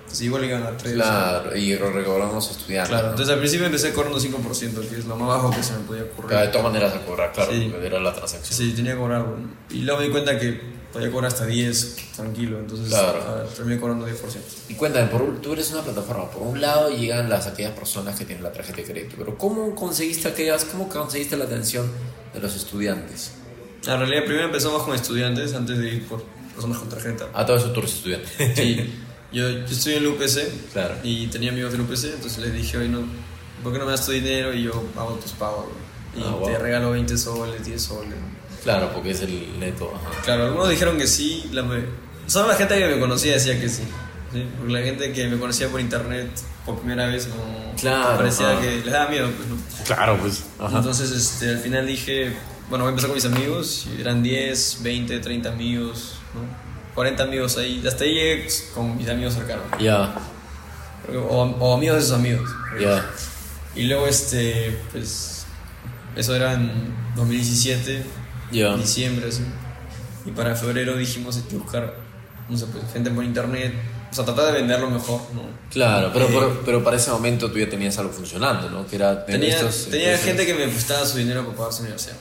Entonces, 0.00 0.26
igual 0.26 0.44
iban 0.44 0.62
a 0.64 0.76
3%. 0.76 0.94
Claro, 0.94 1.56
y 1.56 1.74
lo 1.78 1.90
recobramos 1.90 2.50
estudiantes. 2.50 2.90
Claro, 2.90 3.04
¿no? 3.06 3.10
entonces 3.12 3.32
al 3.32 3.38
principio 3.38 3.64
empecé 3.66 3.92
cobrando 3.94 4.18
5%, 4.20 4.88
que 4.88 4.96
es 4.98 5.04
lo 5.06 5.16
más 5.16 5.28
bajo 5.28 5.50
que 5.50 5.62
se 5.62 5.72
me 5.72 5.78
podía 5.80 6.02
Claro, 6.02 6.16
de 6.16 6.22
ocurrir. 6.34 6.50
todas 6.50 6.64
maneras 6.64 6.92
a 6.94 7.00
cobrar, 7.06 7.32
claro, 7.32 7.50
Sí. 7.52 7.68
porque 7.70 7.86
era 7.86 7.98
la 8.00 8.12
transacción. 8.12 8.58
Sí, 8.58 8.72
tenía 8.74 8.92
que 8.92 8.98
cobrar. 8.98 9.24
Y 9.70 9.78
luego 9.82 10.00
me 10.00 10.06
di 10.06 10.12
cuenta 10.12 10.38
que 10.38 10.71
podía 10.92 11.10
cobrar 11.10 11.32
hasta 11.32 11.46
10, 11.46 11.96
tranquilo. 12.16 12.58
Entonces 12.58 12.88
Claro. 12.88 13.18
ah, 13.26 13.44
terminé 13.56 13.80
cobrando 13.80 14.06
10%. 14.06 14.14
Y 14.68 14.74
cuéntame, 14.74 15.06
por 15.06 15.40
tú 15.40 15.52
eres 15.54 15.70
una 15.72 15.82
plataforma, 15.82 16.30
por 16.30 16.42
un 16.42 16.60
lado 16.60 16.90
llegan 16.90 17.28
las 17.28 17.46
aquellas 17.46 17.72
personas 17.72 18.18
que 18.18 18.24
tienen 18.24 18.42
la 18.44 18.52
tarjeta 18.52 18.76
de 18.78 18.84
crédito, 18.84 19.14
pero 19.18 19.36
¿cómo 19.38 19.74
conseguiste 19.74 20.28
aquellas, 20.28 20.64
cómo 20.64 20.88
conseguiste 20.88 21.36
la 21.36 21.44
atención 21.44 21.90
de 22.34 22.40
los 22.40 22.54
estudiantes? 22.56 23.32
En 23.86 23.98
realidad, 23.98 24.24
primero 24.24 24.44
empezamos 24.46 24.82
con 24.84 24.94
estudiantes 24.94 25.54
antes 25.54 25.76
de 25.78 25.88
ir 25.88 26.06
por 26.06 26.22
personas 26.54 26.78
con 26.78 26.88
tarjeta. 26.88 27.28
A 27.34 27.44
todo 27.44 27.56
eso 27.56 27.72
tú 27.72 27.80
eres 27.80 27.94
estudiante. 27.94 28.28
Sí, 28.56 28.92
yo, 29.32 29.48
yo 29.48 29.64
estoy 29.64 29.94
en 29.94 30.04
la 30.04 30.10
UPC 30.10 30.72
Claro. 30.72 30.94
y 31.02 31.26
tenía 31.28 31.50
amigos 31.50 31.72
de 31.72 31.78
la 31.78 31.84
UPC, 31.84 32.04
entonces 32.14 32.38
les 32.38 32.52
dije, 32.52 32.76
oye, 32.76 32.88
no, 32.88 33.00
¿por 33.62 33.72
qué 33.72 33.78
no 33.78 33.86
me 33.86 33.90
das 33.92 34.04
tu 34.04 34.12
dinero 34.12 34.52
y 34.52 34.64
yo 34.64 34.72
hago 34.96 35.14
tus 35.14 35.32
pagos? 35.32 35.64
Y 36.14 36.20
Ah, 36.20 36.24
te 36.44 36.50
wow. 36.50 36.58
regalo 36.60 36.90
20 36.90 37.16
soles, 37.16 37.64
10 37.64 37.80
soles. 37.82 38.14
Claro, 38.62 38.90
porque 38.92 39.10
es 39.10 39.20
el 39.22 39.58
neto. 39.58 39.92
Ajá. 39.94 40.22
Claro, 40.24 40.44
algunos 40.46 40.68
dijeron 40.68 40.96
que 40.98 41.06
sí, 41.06 41.48
la 41.52 41.62
me- 41.62 41.84
solo 42.26 42.48
la 42.48 42.54
gente 42.54 42.78
que 42.78 42.86
me 42.86 43.00
conocía 43.00 43.32
decía 43.34 43.60
que 43.60 43.68
sí. 43.68 43.82
¿sí? 44.32 44.46
Porque 44.58 44.72
la 44.72 44.80
gente 44.82 45.12
que 45.12 45.26
me 45.28 45.38
conocía 45.38 45.68
por 45.68 45.80
internet 45.80 46.28
por 46.64 46.78
primera 46.78 47.06
vez 47.06 47.28
Claro, 47.80 48.16
parecía 48.18 48.50
ajá. 48.52 48.60
que 48.60 48.76
les 48.76 48.92
daba 48.92 49.10
miedo. 49.10 49.28
Pues, 49.36 49.48
¿no? 49.48 49.56
Claro, 49.84 50.16
pues. 50.20 50.44
Entonces 50.60 51.10
este, 51.10 51.48
al 51.50 51.58
final 51.58 51.86
dije, 51.86 52.32
bueno, 52.70 52.84
voy 52.84 52.90
a 52.90 52.92
empezar 52.92 53.08
con 53.10 53.16
mis 53.16 53.24
amigos, 53.24 53.86
y 53.96 54.00
eran 54.00 54.22
10, 54.22 54.78
20, 54.82 55.18
30 55.18 55.48
amigos, 55.50 56.14
¿no? 56.34 56.40
40 56.94 57.22
amigos 57.24 57.56
ahí, 57.58 57.82
hasta 57.86 58.04
ahí 58.04 58.14
llegué 58.14 58.46
con 58.74 58.96
mis 58.96 59.08
amigos 59.08 59.34
cercanos, 59.34 59.64
Ya, 59.80 60.14
o, 61.12 61.42
o 61.58 61.74
amigos 61.74 61.96
de 61.96 62.02
sus 62.02 62.12
amigos. 62.12 62.48
ya. 62.80 63.10
Y 63.74 63.84
luego, 63.84 64.06
este, 64.06 64.78
pues, 64.92 65.44
eso 66.14 66.36
era 66.36 66.52
en 66.54 66.94
2017, 67.16 68.04
Ya. 68.52 68.76
diciembre, 68.76 69.28
así. 69.28 69.42
Y 70.24 70.30
para 70.30 70.54
febrero 70.54 70.96
dijimos 70.96 71.36
hay 71.36 71.42
que 71.42 71.56
buscar, 71.56 71.94
no 72.48 72.56
sé, 72.56 72.66
pues, 72.66 72.84
gente 72.92 73.10
por 73.10 73.24
internet, 73.24 73.74
o 74.10 74.14
sea, 74.14 74.24
tratar 74.24 74.46
de 74.46 74.52
venderlo 74.60 74.88
mejor, 74.90 75.20
¿no? 75.34 75.42
Claro, 75.70 76.10
pero, 76.12 76.26
Eh, 76.26 76.28
pero, 76.32 76.60
pero 76.64 76.84
para 76.84 76.96
ese 76.96 77.10
momento 77.10 77.50
tú 77.50 77.58
ya 77.58 77.68
tenías 77.68 77.98
algo 77.98 78.12
funcionando, 78.12 78.68
¿no? 78.70 78.86
Que 78.86 78.96
era 78.96 79.24
Tenía, 79.24 79.56
estos- 79.56 79.88
tenía 79.90 80.12
estos- 80.12 80.26
gente 80.26 80.46
que 80.46 80.54
me 80.54 80.68
prestaba 80.68 81.04
su 81.06 81.18
dinero 81.18 81.44
para 81.44 81.56
pagar 81.56 81.72
su 81.72 81.82
universidad. 81.82 82.16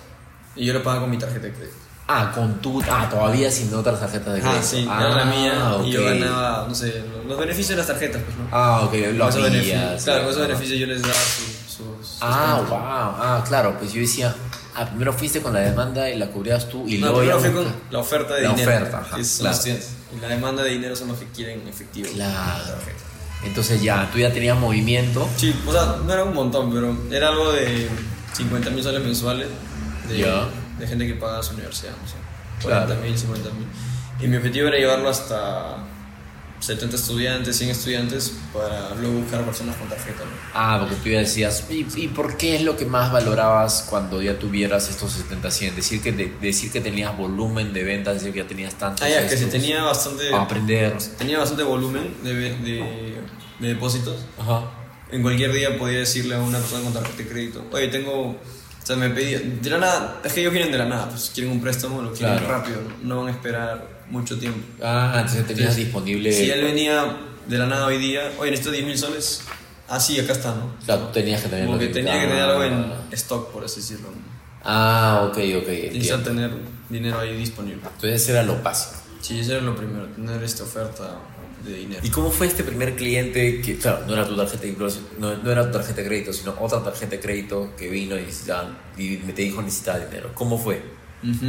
Y 0.56 0.66
yo 0.66 0.74
lo 0.74 0.82
pagaba 0.84 1.02
con 1.02 1.12
mi 1.12 1.18
tarjeta 1.18 1.48
de 1.48 1.54
crédito. 1.54 1.76
Ah, 2.08 2.32
con 2.36 2.60
tu. 2.62 2.82
Ah, 2.90 3.08
todavía 3.10 3.50
sin 3.52 3.74
otras 3.74 4.00
tarjetas 4.00 4.34
de 4.34 4.42
crédito. 4.42 4.60
Ah, 4.60 4.64
sí, 4.64 4.84
era 4.84 5.10
la 5.16 5.26
mía 5.26 5.78
y 5.86 5.92
yo 5.92 6.04
ganaba, 6.04 6.66
no 6.68 6.76
sé, 6.76 7.04
los 7.26 7.38
beneficios 7.38 7.70
de 7.70 7.76
las 7.78 7.88
tarjetas, 7.88 8.22
pues, 8.24 8.36
¿no? 8.38 8.48
Ah, 8.52 8.82
ok, 8.84 8.94
lo 9.14 9.32
beneficios, 9.32 10.04
claro, 10.04 10.24
con 10.24 10.32
esos 10.32 10.48
beneficios 10.48 10.80
yo 10.80 10.88
les 10.88 11.02
daba 11.02 11.14
sus... 11.14 11.46
sus- 11.72 12.08
sus 12.08 12.18
Ah, 12.22 12.62
wow. 12.68 12.78
Ah, 12.82 13.44
claro, 13.48 13.78
pues 13.80 13.94
yo 13.94 14.02
decía, 14.02 14.36
ah, 14.76 14.86
primero 14.88 15.14
fuiste 15.14 15.42
con 15.42 15.54
la 15.54 15.60
demanda 15.60 16.10
y 16.10 16.18
la 16.18 16.28
cubrías 16.28 16.68
tú 16.70 16.88
y 16.88 16.98
No, 16.98 17.12
luego 17.12 17.40
con 17.42 17.66
la 17.90 18.00
oferta 18.00 18.36
de 18.36 18.42
La 18.44 18.50
dinero. 18.50 18.72
oferta, 18.72 19.00
ajá, 19.00 19.24
son 19.24 19.48
claro. 19.52 19.78
la 20.22 20.28
demanda 20.28 20.64
de 20.64 20.70
dinero 20.72 20.96
son 20.96 21.10
los 21.10 21.20
que 21.20 21.26
quieren 21.28 21.68
efectivo. 21.68 22.10
Claro. 22.14 22.64
La. 22.66 23.48
Entonces 23.48 23.82
ya, 23.82 24.10
tú 24.12 24.20
ya 24.20 24.32
tenías 24.32 24.58
movimiento. 24.58 25.28
Sí, 25.38 25.56
o 25.66 25.72
sea, 25.72 25.98
no 26.06 26.14
era 26.14 26.24
un 26.24 26.34
montón, 26.34 26.72
pero 26.72 26.96
era 27.12 27.30
algo 27.30 27.52
de 27.52 27.90
50 28.34 28.70
mil 28.70 28.84
soles 28.84 29.04
mensuales 29.04 29.48
de, 30.08 30.88
gente 30.88 31.08
que 31.08 31.14
pagaba 31.16 31.42
su 31.44 31.54
universidad, 31.54 31.92
no 32.02 32.08
sé, 32.08 32.16
Claro. 32.60 32.86
40 32.88 33.06
mil, 33.08 33.18
50 33.18 33.50
mil. 33.52 33.68
Y 34.20 34.28
mi 34.28 34.38
objetivo 34.38 34.68
era 34.68 34.78
llevarlo 34.78 35.10
hasta 35.10 35.78
70 36.62 36.96
estudiantes, 36.96 37.58
100 37.58 37.70
estudiantes, 37.72 38.34
para 38.54 38.94
luego 38.96 39.20
buscar 39.22 39.44
personas 39.44 39.76
con 39.78 39.90
tarjeta. 39.90 40.20
¿no? 40.24 40.30
Ah, 40.54 40.78
porque 40.80 40.96
tú 41.04 41.10
ya 41.10 41.20
decías, 41.20 41.66
¿y, 41.70 41.86
y 41.96 42.08
por 42.10 42.38
qué 42.38 42.56
es 42.56 42.62
lo 42.62 42.78
que 42.78 42.86
más 42.86 43.12
valorabas 43.12 43.86
cuando 43.90 44.22
ya 44.22 44.38
tuvieras 44.38 44.88
estos 44.90 45.12
70, 45.14 45.50
100? 45.52 45.76
Decir 45.76 46.02
que, 46.02 46.12
de- 46.12 46.32
decir 46.40 46.72
que 46.72 46.80
tenías 46.80 47.18
volumen 47.18 47.74
de 47.74 47.84
ventas, 47.84 48.14
decir 48.16 48.32
que 48.32 48.40
ya 48.44 48.48
tenías 48.48 48.76
tantos. 48.76 49.02
Ah, 49.06 49.10
ya, 49.10 49.28
que 49.28 49.34
estos, 49.34 49.50
tenía 49.50 49.84
bastante, 49.84 50.34
a 50.34 50.42
aprender. 50.42 50.96
tenía 51.18 51.40
bastante 51.40 51.64
volumen 51.64 52.16
de, 52.24 52.34
de, 52.34 53.18
de 53.60 53.68
depósitos, 53.68 54.18
Ajá. 54.40 54.62
en 55.12 55.22
cualquier 55.24 55.52
día 55.54 55.78
podía 55.80 56.00
decirle 56.00 56.36
a 56.36 56.40
una 56.40 56.60
persona 56.60 56.84
con 56.84 56.94
tarjeta 56.94 57.18
de 57.18 57.28
crédito, 57.28 57.66
oye, 57.72 57.88
tengo... 57.88 58.40
O 58.82 58.84
sea, 58.84 58.96
me 58.96 59.12
pedía... 59.12 59.40
De 59.40 59.70
la 59.70 59.78
nada, 59.78 60.22
es 60.24 60.34
que 60.34 60.42
ellos 60.42 60.52
vienen 60.54 60.72
de 60.72 60.78
la 60.80 60.86
nada, 60.86 61.08
pues 61.10 61.32
quieren 61.34 61.52
un 61.52 61.62
préstamo, 61.62 62.02
lo 62.02 62.12
quieren 62.14 62.38
Claro. 62.40 62.52
rápido, 62.52 62.78
no 63.04 63.20
van 63.20 63.28
a 63.28 63.32
esperar 63.32 64.01
mucho 64.12 64.38
tiempo. 64.38 64.60
Ah, 64.82 65.14
entonces 65.16 65.48
tenías 65.48 65.60
Entonces, 65.60 65.76
disponible. 65.78 66.32
Si 66.32 66.50
él 66.50 66.64
venía 66.64 67.18
de 67.48 67.58
la 67.58 67.66
nada 67.66 67.86
hoy 67.88 67.98
día, 67.98 68.32
oye, 68.38 68.52
necesito 68.52 68.72
10 68.72 68.86
mil 68.86 68.98
soles, 68.98 69.42
ah, 69.88 70.00
sí, 70.00 70.20
acá 70.20 70.34
está, 70.34 70.54
¿no? 70.56 70.76
O 70.82 70.86
sea, 70.86 71.12
tenías 71.12 71.42
que 71.42 71.50
tener. 71.50 71.66
Como 71.66 71.80
que 71.80 71.88
tenía 71.88 72.20
que 72.20 72.28
tener 72.28 72.44
algo 72.44 72.64
en 72.64 72.94
stock, 73.12 73.52
por 73.52 73.64
así 73.66 73.80
decirlo. 73.82 74.10
Ah, 74.64 75.28
ok, 75.30 75.38
ok. 75.38 75.68
Necesita 75.68 76.16
entiendo. 76.16 76.24
tener 76.26 76.52
dinero 76.90 77.20
ahí 77.20 77.36
disponible. 77.36 77.82
Entonces 77.84 78.30
era 78.30 78.44
lo 78.44 78.62
básico. 78.62 79.02
Sí, 79.22 79.40
eso 79.40 79.54
era 79.54 79.62
lo 79.62 79.76
primero, 79.76 80.08
tener 80.08 80.44
esta 80.44 80.64
oferta 80.64 81.20
de 81.64 81.74
dinero. 81.76 82.02
¿Y 82.04 82.10
cómo 82.10 82.32
fue 82.32 82.48
este 82.48 82.64
primer 82.64 82.96
cliente 82.96 83.62
que, 83.62 83.78
claro, 83.78 84.06
no 84.08 84.14
era 84.14 84.28
tu 84.28 84.36
tarjeta 84.36 84.64
de 84.64 84.76
no, 85.20 85.38
no 85.38 85.52
era 85.52 85.66
tu 85.68 85.78
tarjeta 85.78 86.02
de 86.02 86.08
crédito, 86.08 86.34
sino 86.34 86.56
otra 86.60 86.84
tarjeta 86.84 87.12
de 87.12 87.20
crédito 87.20 87.74
que 87.78 87.88
vino 87.88 88.16
y, 88.18 88.28
y 89.02 89.18
me 89.26 89.34
te 89.34 89.44
dijo 89.44 89.62
necesitaba 89.62 90.00
dinero? 90.00 90.32
¿Cómo 90.34 90.58
fue? 90.58 90.82
Ujú. 91.24 91.46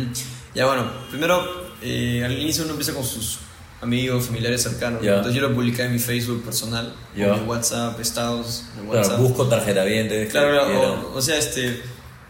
Ya 0.55 0.67
bueno, 0.67 0.85
primero 1.11 1.43
eh, 1.81 2.23
al 2.25 2.33
inicio 2.33 2.65
uno 2.65 2.73
empieza 2.73 2.93
con 2.95 3.05
sus 3.05 3.39
amigos, 3.81 4.27
familiares 4.27 4.63
cercanos. 4.63 5.03
Entonces 5.03 5.35
yo 5.35 5.41
lo 5.49 5.55
publicaba 5.55 5.87
en 5.87 5.93
mi 5.95 5.99
Facebook 5.99 6.45
personal, 6.45 6.95
Ya. 7.17 7.35
en 7.35 7.43
mi 7.43 7.49
WhatsApp, 7.49 7.99
estados, 8.01 8.65
en 8.79 8.89
Claro, 8.89 9.17
busco 9.19 9.47
tarjeta 9.49 9.83
bien. 9.85 10.09
Claro, 10.31 10.51
claro, 10.51 11.11
o, 11.15 11.19
o 11.19 11.23
sea, 11.23 11.37
este, 11.39 11.83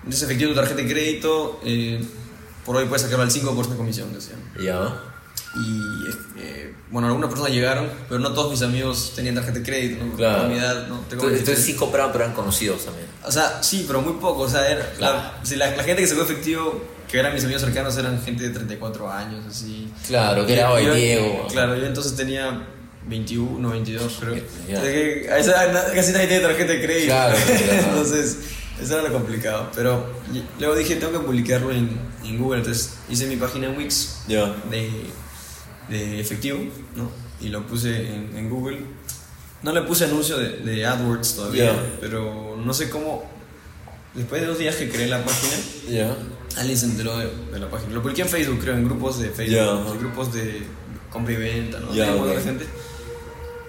es 0.09 0.23
efectivo 0.23 0.51
tu 0.51 0.57
tarjeta 0.57 0.81
de 0.83 0.89
crédito, 0.89 1.61
eh, 1.65 2.03
por 2.65 2.77
hoy 2.77 2.87
puedes 2.87 3.03
sacarlo 3.03 3.25
al 3.25 3.31
5% 3.31 3.69
de 3.71 3.77
comisión, 3.77 4.13
decían. 4.15 4.39
Ya. 4.63 4.99
Y 5.55 6.41
eh, 6.41 6.75
bueno, 6.91 7.09
algunas 7.09 7.29
personas 7.29 7.53
llegaron, 7.53 7.91
pero 8.09 8.19
no 8.21 8.33
todos 8.33 8.51
mis 8.51 8.63
amigos 8.63 9.13
tenían 9.15 9.35
tarjeta 9.35 9.59
de 9.59 9.65
crédito, 9.65 10.03
¿no? 10.05 10.15
Claro. 10.17 10.43
Por 10.43 10.49
mi 10.51 10.57
edad, 10.59 10.87
¿no? 10.89 11.01
Tengo 11.01 11.25
Entonces, 11.25 11.31
23. 11.33 11.39
entonces 11.49 11.65
sí 11.67 11.75
compraban, 11.75 12.13
pero 12.13 12.25
eran 12.25 12.35
conocidos 12.37 12.85
también. 12.87 13.07
O 13.25 13.31
sea, 13.31 13.63
sí, 13.63 13.85
pero 13.87 14.01
muy 14.01 14.15
poco. 14.15 14.43
O 14.43 14.49
sea, 14.49 14.67
era, 14.71 14.91
Claro. 14.93 15.19
la, 15.19 15.41
si 15.43 15.57
la, 15.57 15.77
la 15.77 15.83
gente 15.85 16.01
que 16.01 16.09
sacó 16.09 16.23
efectivo 16.23 16.83
que 17.13 17.19
eran 17.19 17.35
mis 17.35 17.45
amigos 17.45 17.61
cercanos 17.61 17.95
eran 17.99 18.23
gente 18.23 18.45
de 18.45 18.55
34 18.55 19.13
años, 19.13 19.45
así. 19.47 19.93
Claro, 20.07 20.47
que 20.47 20.55
era 20.55 20.73
hoy 20.73 20.87
Diego. 20.87 21.47
Claro, 21.53 21.77
yo 21.77 21.85
entonces 21.85 22.17
tenía 22.17 22.67
21, 23.07 23.69
22, 23.69 24.17
creo. 24.19 24.35
Que 24.67 25.29
a 25.31 25.37
esa 25.37 25.63
edad 25.67 25.93
casi 25.95 26.13
nadie 26.13 26.29
tiene 26.29 26.43
tarjeta 26.43 26.73
de 26.73 26.83
crédito. 26.83 27.13
Claro, 27.13 27.37
claro. 27.47 27.83
entonces, 27.91 28.39
eso 28.81 28.99
era 28.99 29.11
lo 29.11 29.13
complicado. 29.13 29.71
Pero 29.75 30.07
luego 30.59 30.75
dije, 30.75 30.97
tengo 30.97 31.13
que 31.13 31.19
publicarlo 31.19 31.71
en, 31.71 31.91
en 32.25 32.39
Google. 32.39 32.61
Entonces 32.61 32.95
hice 33.11 33.27
mi 33.27 33.37
página 33.37 33.67
en 33.67 33.77
Wix 33.77 34.23
de, 34.27 34.91
de 35.91 36.19
efectivo, 36.19 36.61
¿no? 36.97 37.11
Y 37.43 37.51
lo 37.51 37.67
puse 37.67 38.09
en, 38.09 38.35
en 38.39 38.49
Google. 38.49 38.79
No 39.63 39.73
le 39.73 39.83
puse 39.83 40.07
anuncio 40.07 40.39
de, 40.39 40.57
de 40.61 40.87
AdWords 40.87 41.37
todavía, 41.37 41.75
pero 42.01 42.57
no 42.57 42.73
sé 42.73 42.89
cómo. 42.89 43.31
Después 44.15 44.41
de 44.41 44.47
dos 44.47 44.59
días 44.59 44.77
que 44.77 44.89
creé 44.89 45.09
la 45.09 45.23
página. 45.23 45.57
Alguien 46.57 46.77
se 46.79 46.87
enteró 46.87 47.17
de, 47.19 47.29
de 47.53 47.59
la 47.59 47.69
página. 47.71 47.93
Lo 47.95 48.03
publiqué 48.03 48.23
en 48.23 48.29
Facebook, 48.29 48.59
creo, 48.61 48.75
en 48.75 48.85
grupos 48.85 49.19
de 49.21 49.31
Facebook, 49.31 49.93
en 49.93 49.99
grupos 49.99 50.33
de 50.33 50.63
compra 51.11 51.35
y 51.35 51.37
venta, 51.37 51.79
¿no? 51.81 51.91
Un 51.91 52.19
montón 52.19 52.37
de 52.37 52.43
gente. 52.43 52.67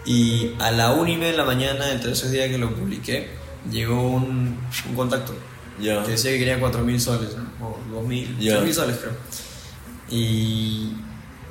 Y 0.06 0.52
a 0.60 0.72
la 0.72 0.92
una 0.92 1.10
y 1.12 1.16
media 1.18 1.32
de 1.32 1.38
la 1.38 1.46
mañana, 1.46 1.92
entre 1.92 2.12
esos 2.12 2.30
días 2.32 2.50
que 2.50 2.58
lo 2.58 2.74
publiqué, 2.76 3.30
llegó 3.72 4.02
un, 4.02 4.58
un 4.90 4.96
contacto 4.96 5.34
Ya. 5.80 6.04
que 6.04 6.12
decía 6.12 6.32
que 6.32 6.40
quería 6.40 6.60
4.000 6.60 7.00
soles, 7.00 7.30
¿no? 7.38 7.66
o 7.66 8.04
2.000, 8.06 8.38
Ya. 8.40 8.60
3.000 8.62 8.74
soles 8.74 8.98
creo. 8.98 9.14
Y 10.10 10.94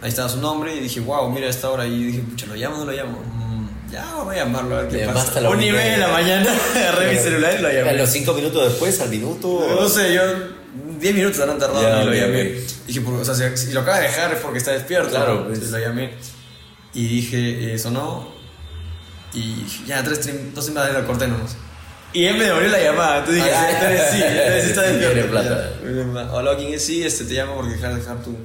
ahí 0.02 0.08
estaba 0.08 0.28
su 0.28 0.38
nombre 0.40 0.76
y 0.76 0.80
dije, 0.80 1.00
wow, 1.00 1.30
mira 1.30 1.48
esta 1.48 1.70
hora. 1.70 1.86
Y 1.86 2.04
dije, 2.04 2.18
pucha, 2.20 2.46
¿lo 2.46 2.54
llamo 2.54 2.76
o 2.76 2.78
no 2.80 2.84
lo 2.90 2.92
llamo? 2.92 3.22
Mm, 3.22 3.90
ya, 3.90 4.14
voy 4.22 4.36
a 4.36 4.44
llamarlo 4.44 4.76
a 4.76 4.82
ver 4.82 4.90
qué 4.90 5.06
pasa. 5.06 5.38
a 5.38 5.42
y 5.52 5.56
media 5.56 5.92
de 5.92 5.96
la 5.98 6.08
mañana, 6.08 6.50
agarré 6.76 7.12
mi 7.14 7.18
celular 7.18 7.54
y 7.58 7.62
lo 7.62 7.68
A 7.68 7.72
llamé. 7.72 7.96
los 7.96 8.10
cinco 8.10 8.34
minutos 8.34 8.68
después, 8.68 9.00
al 9.00 9.08
minuto. 9.10 9.66
No 9.80 9.88
sé, 9.88 10.14
yo 10.14 10.20
10 11.02 11.14
minutos 11.16 11.40
habrán 11.40 11.58
tardado 11.58 11.82
Ya, 11.82 12.02
y 12.02 12.06
lo 12.06 12.14
llamé. 12.14 12.42
ok. 12.42 12.86
Dije, 12.86 13.00
o 13.04 13.24
sea, 13.24 13.56
si, 13.56 13.72
lo 13.72 13.80
acaba 13.80 13.98
de 13.98 14.04
dejar 14.04 14.32
es 14.32 14.38
porque 14.40 14.58
está 14.58 14.70
despierto. 14.70 15.10
Claro, 15.10 15.44
pues. 15.44 15.58
Entonces 15.58 15.70
lo 15.72 15.78
llamé 15.86 16.14
y 16.94 17.08
dije, 17.08 17.74
eh, 17.74 17.78
sonó. 17.78 18.32
Y 19.34 19.64
ya, 19.86 20.02
tres, 20.04 20.54
dos 20.54 20.64
semanas 20.64 20.92
lo 20.94 21.06
corté 21.06 21.26
nomás. 21.26 21.56
Y 22.12 22.24
él 22.26 22.36
me 22.36 22.44
devolvió 22.44 22.68
la 22.70 22.80
llamada. 22.80 23.18
Entonces 23.18 23.42
dije, 23.44 23.56
Ah, 23.56 23.70
entonces 23.70 24.10
sí, 24.12 24.22
entonces 24.22 24.64
sí 24.64 24.70
está 24.70 24.82
despierto. 24.82 25.30
Plata. 25.30 25.70
Ya. 25.82 26.32
Hola, 26.32 26.56
¿quién 26.56 26.74
es? 26.74 26.84
Sí, 26.84 27.02
este, 27.02 27.24
te 27.24 27.34
llamo 27.34 27.56
porque 27.56 27.72
dejar 27.72 27.94
dejar 27.94 28.22
tu, 28.22 28.36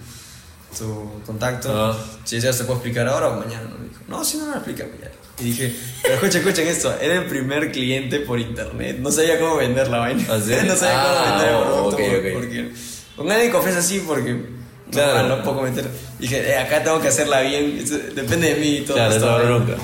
tu 0.78 1.22
contacto. 1.26 1.70
Ah. 1.72 1.98
Si 2.24 2.38
deseas, 2.38 2.58
te 2.58 2.64
puedo 2.64 2.80
explicar 2.80 3.08
ahora 3.08 3.28
o 3.30 3.40
mañana. 3.40 3.70
¿no? 3.70 3.84
Dijo, 3.84 4.02
no, 4.08 4.24
si 4.26 4.38
no, 4.38 4.48
no, 4.48 4.54
explícame 4.56 4.92
ya. 5.02 5.12
Y 5.40 5.44
dije, 5.44 5.76
pero 6.02 6.16
escucha, 6.16 6.40
escuchen 6.40 6.68
esto. 6.68 6.96
Era 7.00 7.16
el 7.16 7.26
primer 7.26 7.72
cliente 7.72 8.20
por 8.22 8.40
internet. 8.40 8.98
No 9.00 9.12
sabía 9.12 9.40
cómo 9.40 9.58
vender 9.58 9.88
la 9.88 10.00
vaina. 10.00 10.24
¿Ah, 10.30 10.40
sí? 10.44 10.52
no 10.66 10.76
sabía 10.76 11.02
Ah, 11.04 11.08
cómo 11.14 11.26
vender 11.38 11.50
el 11.50 11.64
producto. 11.64 11.96
ok, 11.96 11.98
por- 11.98 12.18
ok. 12.18 12.34
Porque 12.34 12.72
con 13.16 13.28
nadie 13.28 13.50
confianza 13.52 13.80
así 13.80 14.00
porque. 14.06 14.58
Claro. 14.92 15.28
No, 15.28 15.44
puedo 15.44 15.62
meter. 15.62 15.86
Dije, 16.18 16.50
eh, 16.50 16.58
acá 16.58 16.82
tengo 16.84 17.02
que 17.02 17.10
hacerla 17.10 17.42
bien. 17.42 17.84
depende 18.16 18.54
de 18.54 18.60
mí 18.60 18.78
y 18.78 18.82
todo. 18.82 18.96
Claro, 18.98 19.16
esto, 19.16 19.44
nunca. 19.60 19.76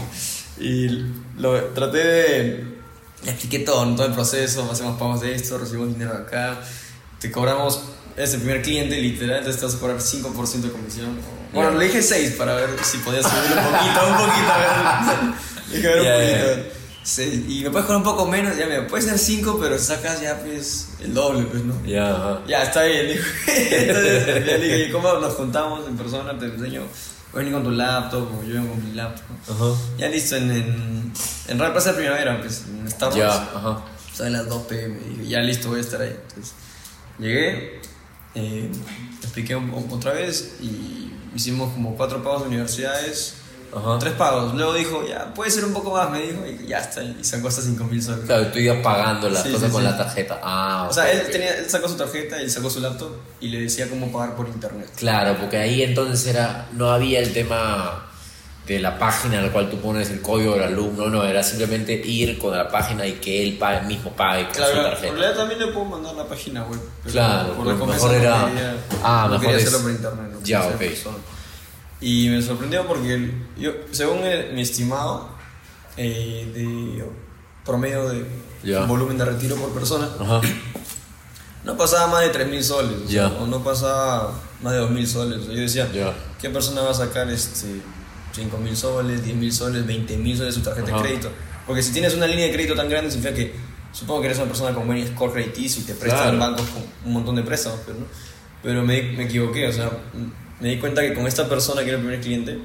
Y 0.60 0.88
lo 1.38 1.56
traté 1.66 1.98
de. 1.98 2.64
Le 3.26 3.32
expliqué 3.32 3.60
todo, 3.60 3.86
¿no? 3.86 3.96
todo 3.96 4.08
el 4.08 4.14
proceso. 4.14 4.68
Hacemos 4.72 4.98
pagos 4.98 5.22
de 5.22 5.36
esto, 5.36 5.58
recibimos 5.58 5.90
dinero 5.94 6.14
de 6.16 6.22
acá. 6.24 6.60
Te 7.20 7.32
cobramos. 7.32 7.82
Es 8.18 8.34
el 8.34 8.42
primer 8.42 8.62
cliente, 8.62 9.00
literal. 9.02 9.38
Entonces 9.40 9.60
te 9.60 9.66
vas 9.66 9.76
a 9.76 9.80
cobrar 9.80 9.98
5% 10.00 10.62
de 10.62 10.72
comisión. 10.72 11.18
Bueno, 11.54 11.72
Ya. 11.72 11.78
le 11.78 11.86
dije 11.86 12.02
6 12.02 12.32
para 12.38 12.56
ver 12.56 12.70
si 12.84 12.98
podía 13.00 13.22
subirlo 13.24 13.62
un 13.62 13.72
poquito, 13.74 14.08
un 14.08 14.18
poquito. 14.18 14.52
A 14.52 14.58
ver. 14.60 15.34
Dije, 15.74 15.88
a 15.88 15.96
ver, 15.96 16.04
Ya, 16.04 16.44
un 16.44 16.56
poquito. 16.58 16.74
Sí, 17.06 17.46
y 17.50 17.64
me 17.64 17.70
puedes 17.70 17.86
cobrar 17.86 17.98
un 17.98 18.04
poco 18.04 18.26
menos. 18.28 18.56
Ya, 18.58 18.66
mira, 18.66 18.88
puede 18.88 19.04
ser 19.04 19.18
5, 19.20 19.58
pero 19.62 19.78
sacas 19.78 20.22
ya, 20.22 20.40
pues, 20.42 20.90
el 21.02 21.14
doble, 21.14 21.44
pues, 21.52 21.64
¿no? 21.64 21.74
Ya, 21.86 22.12
ajá. 22.12 22.42
Ya, 22.48 22.64
está 22.64 22.84
bien, 22.84 23.08
dijo. 23.10 23.24
Entonces, 23.48 24.26
ya 24.46 24.58
le 24.58 24.60
dije, 24.78 24.92
¿cómo 24.92 25.12
nos 25.16 25.34
juntamos 25.34 25.86
en 25.88 25.98
persona? 25.98 26.38
Te 26.40 26.46
enseño. 26.46 26.82
Voy 27.34 27.42
a 27.42 27.46
venir 27.46 27.54
con 27.54 27.64
tu 27.64 27.72
laptop, 27.72 28.30
o 28.40 28.44
yo 28.44 28.54
vengo 28.54 28.70
con 28.70 28.86
mi 28.86 28.94
laptop. 28.96 29.26
Ajá. 29.50 29.66
Ya 29.98 30.08
listo, 30.08 30.36
en, 30.38 30.52
en, 30.52 31.14
en 31.50 31.60
Real 31.60 31.72
Plaza 31.74 31.92
de 31.92 31.98
Primavera, 31.98 32.40
pues, 32.40 32.64
en 32.70 32.90
Starbucks. 32.90 33.18
Ya, 33.20 33.34
ajá. 33.34 33.82
Son 34.16 34.32
las 34.32 34.48
2 34.48 34.62
pm. 34.68 35.28
Ya 35.28 35.40
listo, 35.42 35.70
voy 35.70 35.80
a 35.80 35.82
estar 35.82 36.02
ahí. 36.02 36.16
Entonces, 36.30 36.54
llegué, 37.20 37.82
eh, 38.36 38.70
expliqué 39.22 39.56
un- 39.56 39.72
otra 39.92 40.14
vez 40.14 40.56
y 40.62 41.12
hicimos 41.36 41.74
como 41.74 41.96
cuatro 41.96 42.24
pagos 42.24 42.42
de 42.44 42.48
universidades. 42.50 43.36
Ajá. 43.76 43.98
Tres 43.98 44.14
pagos. 44.14 44.54
Luego 44.54 44.76
dijo, 44.76 45.04
ya, 45.08 45.34
puede 45.34 45.50
ser 45.50 45.66
un 45.66 45.74
poco 45.74 45.92
más, 45.94 46.08
me 46.12 46.22
dijo, 46.22 46.44
y 46.46 46.68
ya 46.68 46.78
está. 46.78 47.04
Y 47.04 47.24
sacó 47.24 47.48
hasta 47.48 47.64
5 47.64 47.84
mil 47.86 48.04
soles. 48.04 48.26
Claro, 48.26 48.48
tú 48.52 48.60
ibas 48.60 48.78
pagando 48.84 49.30
las 49.32 49.42
Sí, 49.42 49.50
cosas 49.52 49.68
sí, 49.70 49.72
con 49.74 49.82
sí. 49.82 49.88
la 49.90 49.98
tarjeta. 49.98 50.40
Ah, 50.44 50.88
O 50.88 50.94
sea, 50.94 51.12
él, 51.12 51.24
tenía, 51.32 51.58
él 51.58 51.68
sacó 51.68 51.88
su 51.90 51.96
tarjeta 51.96 52.40
y 52.44 52.52
sacó 52.52 52.70
su 52.70 52.80
laptop 52.82 53.14
y 53.42 53.48
le 53.48 53.62
decía 53.62 53.90
cómo 53.90 54.12
pagar 54.12 54.36
por 54.36 54.48
internet. 54.48 54.92
Claro, 54.96 55.38
porque 55.40 55.58
ahí 55.58 55.82
entonces 55.82 56.28
era 56.28 56.68
no 56.74 56.92
había 56.92 57.20
el 57.20 57.34
tema 57.34 58.12
de 58.68 58.80
la 58.80 58.98
página 58.98 59.40
en 59.40 59.46
la 59.48 59.52
cual 59.52 59.70
tú 59.70 59.78
pones 59.82 60.10
el 60.10 60.22
código 60.22 60.54
del 60.54 60.64
alumno, 60.64 61.08
no, 61.10 61.24
era 61.26 61.44
simplemente 61.44 61.94
ir 61.94 62.38
con 62.40 62.56
la 62.56 62.70
página 62.70 63.06
y 63.06 63.14
que 63.14 63.44
él 63.44 63.58
pague, 63.58 63.86
mismo 63.88 64.12
pague 64.12 64.46
con 64.46 64.54
Claro, 64.54 64.76
su 64.76 64.82
tarjeta. 64.84 65.14
realidad 65.14 65.36
también 65.36 65.60
le 65.60 65.68
puedo 65.68 65.86
mandar 65.86 66.16
la 66.16 66.26
página 66.26 66.64
web. 66.64 66.80
Claro, 67.12 67.54
por 67.56 67.78
confianza 67.78 68.08
mejor 68.08 68.10
no 68.12 68.16
era- 68.18 68.46
quería- 68.48 68.76
Ah, 69.04 69.28
no 69.30 69.38
mejor 69.40 69.56
es- 69.56 69.62
hacerlo 69.68 69.80
por 69.82 69.92
internet. 69.92 70.32
no 70.32 70.40
Ya, 70.46 70.64
ok. 70.66 70.82
Y 72.00 72.30
me 72.30 72.42
sorprendió 72.42 72.86
porque 72.88 73.14
el- 73.16 73.48
yo, 73.58 73.72
según 73.92 74.20
el- 74.20 74.54
mi 74.54 74.62
estimado 74.62 75.30
eh, 75.98 76.50
de 76.56 77.06
promedio 77.66 78.10
de 78.10 78.26
Ya. 78.64 78.86
volumen 78.86 79.18
de 79.18 79.26
retiro 79.26 79.56
por 79.58 79.72
persona, 79.74 80.10
Ajá. 80.20 80.42
no 81.64 81.78
pasaba 81.78 82.08
más 82.08 82.22
de 82.24 82.30
3.000 82.30 82.64
soles. 82.64 83.08
Ya. 83.10 83.28
o 83.28 83.46
no 83.46 83.64
pasaba 83.64 84.34
más 84.62 84.74
de 84.74 84.80
2.000 84.80 85.06
soles. 85.08 85.46
Yo 85.48 85.54
decía, 85.54 85.90
Ya. 85.94 86.14
¿qué 86.42 86.50
persona 86.50 86.82
va 86.82 86.92
a 86.92 86.94
sacar 86.94 87.30
este 87.30 87.68
5.000 88.36 88.76
soles, 88.76 89.24
10.000 89.26 89.52
soles, 89.52 89.86
20.000 89.86 90.38
soles 90.38 90.56
de 90.56 90.60
su 90.60 90.62
tarjeta 90.62 90.88
Ajá. 90.94 90.98
de 91.02 91.04
crédito? 91.10 91.30
Porque 91.68 91.82
si 91.84 91.92
tienes 91.94 92.14
una 92.16 92.28
línea 92.28 92.46
de 92.48 92.54
crédito 92.54 92.76
tan 92.76 92.90
grande, 92.90 93.10
significa 93.12 93.36
que 93.36 93.54
supongo 93.92 94.22
que 94.22 94.28
eres 94.28 94.38
una 94.40 94.48
persona 94.48 94.74
con 94.74 94.88
buen 94.88 95.06
score 95.08 95.32
crediticio 95.34 95.82
y 95.84 95.86
te 95.86 95.94
prestan 95.94 96.36
Claro. 96.36 96.40
bancos 96.40 96.68
con 96.70 96.84
un 97.06 97.14
montón 97.14 97.36
de 97.36 97.44
préstamos, 97.44 97.80
pero, 97.86 98.00
¿no? 98.00 98.06
pero 98.64 98.82
me, 98.84 99.02
me 99.04 99.24
equivoqué, 99.26 99.68
o 99.68 99.72
sea, 99.72 99.90
me 100.60 100.70
di 100.70 100.78
cuenta 100.80 101.02
que 101.02 101.14
con 101.14 101.28
esta 101.28 101.48
persona 101.48 101.82
que 101.84 101.90
era 101.90 101.98
el 101.98 102.04
primer 102.04 102.22
cliente, 102.22 102.58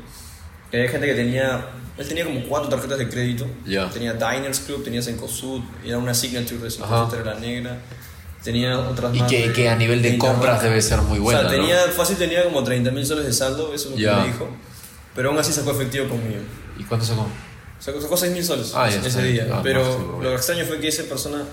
que 0.70 0.76
había 0.78 0.90
gente 0.90 1.06
que 1.06 1.14
tenía, 1.14 1.66
él 1.98 2.08
tenía 2.08 2.24
como 2.24 2.42
cuatro 2.44 2.68
tarjetas 2.70 2.98
de 2.98 3.08
crédito, 3.08 3.46
Ya. 3.66 3.90
tenía 3.90 4.14
Diners 4.14 4.60
Club, 4.60 4.82
tenía 4.84 5.02
Cencosud, 5.02 5.60
era 5.84 5.98
una 5.98 6.14
Signature 6.14 6.58
de 6.60 6.68
Ajá. 6.68 6.76
Cencosud, 7.08 7.14
era 7.20 7.34
la 7.34 7.40
negra, 7.40 7.78
tenía 8.42 8.78
otras 8.78 9.14
Y 9.14 9.18
más 9.20 9.30
que, 9.30 9.48
de- 9.48 9.52
que 9.52 9.68
a 9.68 9.76
nivel 9.76 10.00
de 10.02 10.16
compras 10.16 10.62
debe 10.62 10.80
ser 10.80 11.02
muy 11.02 11.18
buena, 11.18 11.40
o 11.40 11.42
sea, 11.48 11.52
¿no? 11.52 11.58
tenía, 11.64 11.78
fácil 11.94 12.16
tenía 12.16 12.44
como 12.44 12.62
30 12.64 12.90
mil 12.90 13.04
soles 13.04 13.26
de 13.26 13.32
saldo, 13.32 13.74
eso 13.74 13.88
es 13.90 13.94
lo 13.94 13.98
Ya. 14.00 14.16
que 14.16 14.20
me 14.22 14.26
dijo. 14.32 14.48
Pero 15.14 15.30
aún 15.30 15.38
así 15.38 15.52
sacó 15.52 15.72
efectivo 15.72 16.08
conmigo. 16.08 16.40
¿Y 16.78 16.84
cuánto 16.84 17.04
sacó? 17.06 17.26
Sacó, 17.80 18.00
sacó 18.00 18.16
6 18.16 18.32
mil 18.32 18.44
soles 18.44 18.72
Ah, 18.74 18.88
ese 18.88 19.22
día. 19.22 19.48
Ah, 19.52 19.60
pero 19.62 19.84
no, 19.84 19.92
sí, 20.18 20.22
lo 20.24 20.34
extraño 20.34 20.64
fue 20.64 20.80
que 20.80 20.88
esa 20.88 21.04
persona 21.04 21.44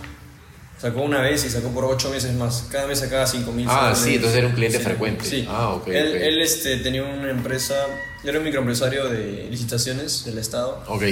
sacó 0.79 1.01
una 1.01 1.21
vez 1.21 1.45
y 1.45 1.50
sacó 1.50 1.69
por 1.69 1.85
8 1.85 2.09
meses 2.09 2.33
más. 2.33 2.67
Cada 2.71 2.88
mes 2.88 3.00
sacaba 3.00 3.25
5 3.27 3.51
mil 3.51 3.67
Ah, 3.69 3.93
soles. 3.93 4.00
sí, 4.00 4.15
entonces 4.15 4.38
era 4.39 4.47
un 4.47 4.53
cliente 4.53 4.79
frecuente. 4.79 5.25
Sí. 5.25 5.45
Ah, 5.50 5.69
ok, 5.69 5.88
Él, 5.88 6.07
ok. 6.09 6.15
él, 6.21 6.41
este, 6.41 6.77
tenía 6.77 7.03
una 7.03 7.29
empresa, 7.31 7.75
era 8.24 8.39
un 8.39 8.43
microempresario 8.45 9.07
de 9.09 9.47
licitaciones 9.50 10.25
del 10.25 10.38
Estado. 10.39 10.83
Ok. 10.88 11.03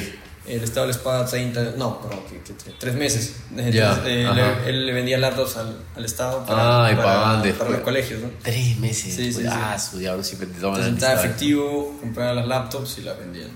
El 0.45 0.61
Estado 0.61 0.87
les 0.87 0.97
paga 0.97 1.25
30, 1.25 1.73
no, 1.77 2.01
perdón, 2.01 2.19
que, 2.29 2.39
que 2.41 2.53
tre- 2.53 2.75
tres 2.77 2.95
meses. 2.95 3.35
Entonces, 3.51 3.73
Ya, 3.75 4.03
eh, 4.05 4.29
le- 4.33 4.69
él 4.69 4.85
le 4.85 4.91
vendía 4.93 5.17
laptops 5.17 5.55
al, 5.55 5.77
al 5.95 6.03
Estado 6.05 6.45
Ah, 6.49 6.89
y 6.91 6.95
para, 6.97 7.33
después. 7.37 7.53
para 7.55 7.69
los 7.69 7.79
colegios, 7.79 8.21
¿no? 8.21 8.29
Tres 8.43 8.77
meses. 8.77 9.15
Sí, 9.15 9.31
sí, 9.31 9.39
pues, 9.39 9.45
sí. 9.45 9.51
Ah, 9.53 9.79
su 9.79 9.97
diablo 9.99 10.21
siempre 10.23 10.47
te 10.49 10.59
toman 10.59 10.81
Entonces 10.83 11.01
la 11.09 11.13
efectivo, 11.15 11.97
compraba 12.01 12.33
las 12.33 12.47
laptops 12.47 12.97
y 12.97 13.01
las 13.03 13.17
vendían. 13.17 13.51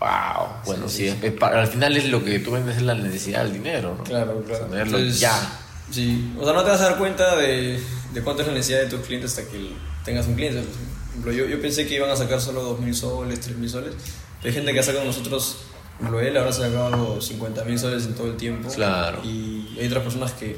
Wow. 0.00 0.48
Bueno, 0.66 0.88
sí, 0.88 0.96
Sí, 0.98 1.08
es- 1.08 1.22
es 1.24 1.32
para- 1.32 1.60
al 1.62 1.66
final 1.68 1.96
es 1.96 2.04
lo 2.06 2.24
que 2.24 2.38
tú 2.38 2.52
vendes 2.52 2.76
es 2.76 2.82
la 2.82 2.94
necesidad 2.94 3.42
del 3.44 3.52
dinero, 3.54 3.94
¿no? 3.96 4.04
Claro, 4.04 4.42
claro. 4.46 4.66
Tenerlo 4.66 4.98
Entonces, 4.98 5.20
ya. 5.20 5.60
Sí, 5.90 6.32
o 6.38 6.44
sea, 6.44 6.52
no 6.52 6.62
te 6.64 6.70
vas 6.70 6.80
a 6.80 6.84
dar 6.90 6.98
cuenta 6.98 7.36
de, 7.36 7.80
de 8.12 8.22
cuánto 8.22 8.42
es 8.42 8.48
la 8.48 8.54
necesidad 8.54 8.80
de 8.80 8.86
tus 8.86 9.00
clientes 9.00 9.36
hasta 9.36 9.50
que 9.50 9.72
tengas 10.04 10.26
un 10.26 10.34
cliente. 10.34 10.60
Por 10.60 11.10
ejemplo, 11.10 11.32
yo, 11.32 11.46
yo 11.46 11.60
pensé 11.60 11.86
que 11.86 11.94
iban 11.96 12.10
a 12.10 12.16
sacar 12.16 12.40
solo 12.40 12.62
2.000 12.62 12.94
soles, 12.94 13.40
3.000 13.40 13.68
soles. 13.68 13.94
Hay 14.42 14.52
gente 14.52 14.72
que 14.72 14.80
ha 14.80 14.82
sacado 14.82 15.04
nosotros, 15.04 15.56
ejemplo, 15.98 16.20
él 16.20 16.36
habrá 16.36 16.52
sacado 16.52 17.20
50.000 17.20 17.78
soles 17.78 18.06
en 18.06 18.14
todo 18.14 18.28
el 18.28 18.36
tiempo. 18.36 18.68
Claro. 18.68 19.20
Y 19.24 19.76
hay 19.78 19.86
otras 19.86 20.02
personas 20.02 20.32
que 20.32 20.56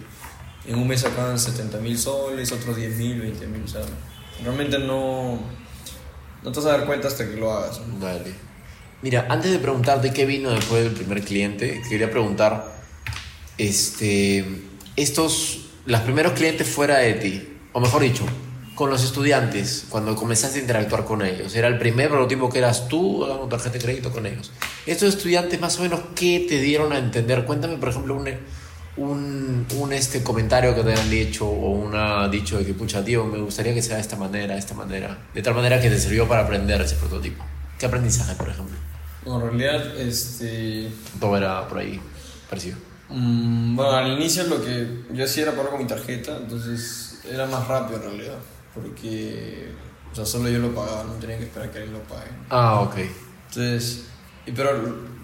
en 0.66 0.78
un 0.78 0.88
mes 0.88 1.00
sacaban 1.00 1.36
70.000 1.36 1.96
soles, 1.96 2.52
otros 2.52 2.76
10.000, 2.76 3.38
20.000. 3.38 3.64
O 3.64 3.68
sea, 3.68 3.82
realmente 4.42 4.78
no, 4.78 5.40
no 6.42 6.52
te 6.52 6.60
vas 6.60 6.66
a 6.66 6.78
dar 6.78 6.86
cuenta 6.86 7.08
hasta 7.08 7.28
que 7.28 7.36
lo 7.36 7.52
hagas. 7.52 7.80
¿no? 7.80 7.98
Dale. 8.04 8.34
Mira, 9.02 9.26
antes 9.28 9.50
de 9.50 9.58
preguntarte 9.58 10.12
qué 10.12 10.24
vino 10.24 10.50
después 10.50 10.84
del 10.84 10.92
primer 10.92 11.22
cliente, 11.22 11.82
quería 11.88 12.10
preguntar, 12.10 12.76
este, 13.58 14.44
estos, 14.96 15.66
los 15.84 16.00
primeros 16.00 16.32
clientes 16.32 16.66
fuera 16.66 16.98
de 16.98 17.14
ti, 17.14 17.48
o 17.72 17.80
mejor 17.80 18.02
dicho, 18.02 18.24
con 18.76 18.90
los 18.90 19.02
estudiantes, 19.02 19.86
cuando 19.88 20.14
comenzaste 20.14 20.58
a 20.58 20.60
interactuar 20.60 21.04
con 21.06 21.22
ellos, 21.22 21.56
era 21.56 21.66
el 21.66 21.78
primer 21.78 22.10
prototipo 22.10 22.50
que 22.50 22.58
eras 22.58 22.88
tú 22.88 23.26
dando 23.26 23.48
tarjeta 23.48 23.72
de 23.72 23.84
crédito 23.84 24.12
con 24.12 24.26
ellos. 24.26 24.52
Estos 24.84 25.14
estudiantes 25.14 25.58
más 25.58 25.78
o 25.80 25.82
menos, 25.82 26.00
¿qué 26.14 26.44
te 26.46 26.60
dieron 26.60 26.92
a 26.92 26.98
entender? 26.98 27.46
Cuéntame, 27.46 27.78
por 27.78 27.88
ejemplo, 27.88 28.14
un, 28.14 28.28
un, 28.98 29.66
un 29.78 29.92
este 29.94 30.22
comentario 30.22 30.74
que 30.74 30.82
te 30.82 30.92
han 30.92 31.08
dicho 31.08 31.48
o 31.48 31.70
un 31.70 32.30
dicho 32.30 32.58
de 32.58 32.66
que, 32.66 32.74
pucha, 32.74 33.02
tío, 33.02 33.24
me 33.24 33.38
gustaría 33.38 33.72
que 33.72 33.80
sea 33.80 33.96
de 33.96 34.02
esta 34.02 34.16
manera, 34.16 34.52
de 34.52 34.60
esta 34.60 34.74
manera, 34.74 35.18
de 35.32 35.40
tal 35.40 35.54
manera 35.54 35.80
que 35.80 35.88
te 35.88 35.98
sirvió 35.98 36.28
para 36.28 36.42
aprender 36.42 36.78
ese 36.82 36.96
prototipo? 36.96 37.42
¿Qué 37.78 37.86
aprendizaje, 37.86 38.34
por 38.34 38.50
ejemplo? 38.50 38.76
Bueno, 39.24 39.48
en 39.50 39.58
realidad, 39.58 39.98
este... 39.98 40.90
Todo 41.18 41.38
era 41.38 41.66
por 41.66 41.78
ahí 41.78 41.98
parecido. 42.50 42.76
Mm, 43.08 43.74
bueno, 43.74 43.92
al 43.92 44.12
inicio 44.12 44.44
lo 44.44 44.62
que 44.62 45.04
yo 45.14 45.24
hacía 45.24 45.44
era 45.44 45.52
pagar 45.52 45.70
con 45.70 45.80
mi 45.80 45.86
tarjeta, 45.86 46.36
entonces 46.36 47.20
era 47.30 47.46
más 47.46 47.66
rápido 47.66 48.02
en 48.02 48.02
realidad, 48.02 48.38
porque 48.76 49.72
o 50.16 50.18
sea, 50.18 50.24
solo 50.24 50.48
yo 50.48 50.60
lo 50.60 50.74
pagaba, 50.74 51.04
no 51.04 51.12
tenía 51.14 51.36
que 51.36 51.44
esperar 51.44 51.70
que 51.70 51.76
alguien 51.76 51.92
lo 51.92 52.02
pague. 52.04 52.30
Ah, 52.48 52.80
ok. 52.80 52.96
Entonces, 53.48 54.06
y, 54.46 54.52
pero 54.52 54.70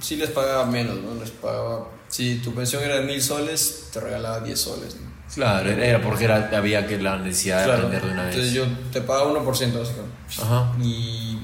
sí 0.01 0.17
les 0.17 0.29
pagaba 0.29 0.67
menos, 0.67 0.99
¿no? 0.99 1.15
Les 1.15 1.31
pagaba, 1.31 1.89
si 2.09 2.41
tu 2.41 2.55
pensión 2.55 2.83
era 2.83 2.97
de 2.97 3.07
mil 3.07 3.23
soles, 3.23 3.89
te 3.91 4.01
regalaba 4.01 4.41
10 4.41 4.61
soles, 4.61 4.97
¿no? 4.97 5.11
Claro, 5.35 5.71
era 5.71 6.03
porque 6.03 6.25
era, 6.25 6.51
había 6.55 6.87
que 6.87 7.01
la 7.01 7.17
necesidad 7.17 7.65
de 7.65 7.73
aprender 7.73 8.05
de 8.05 8.13
una 8.13 8.25
vez. 8.25 8.35
Entonces 8.35 8.53
yo 8.53 8.67
te 8.93 9.01
pagaba 9.01 9.33
1% 9.33 9.47
básicamente. 9.47 10.15
Ajá. 10.43 10.75
Y 10.79 11.39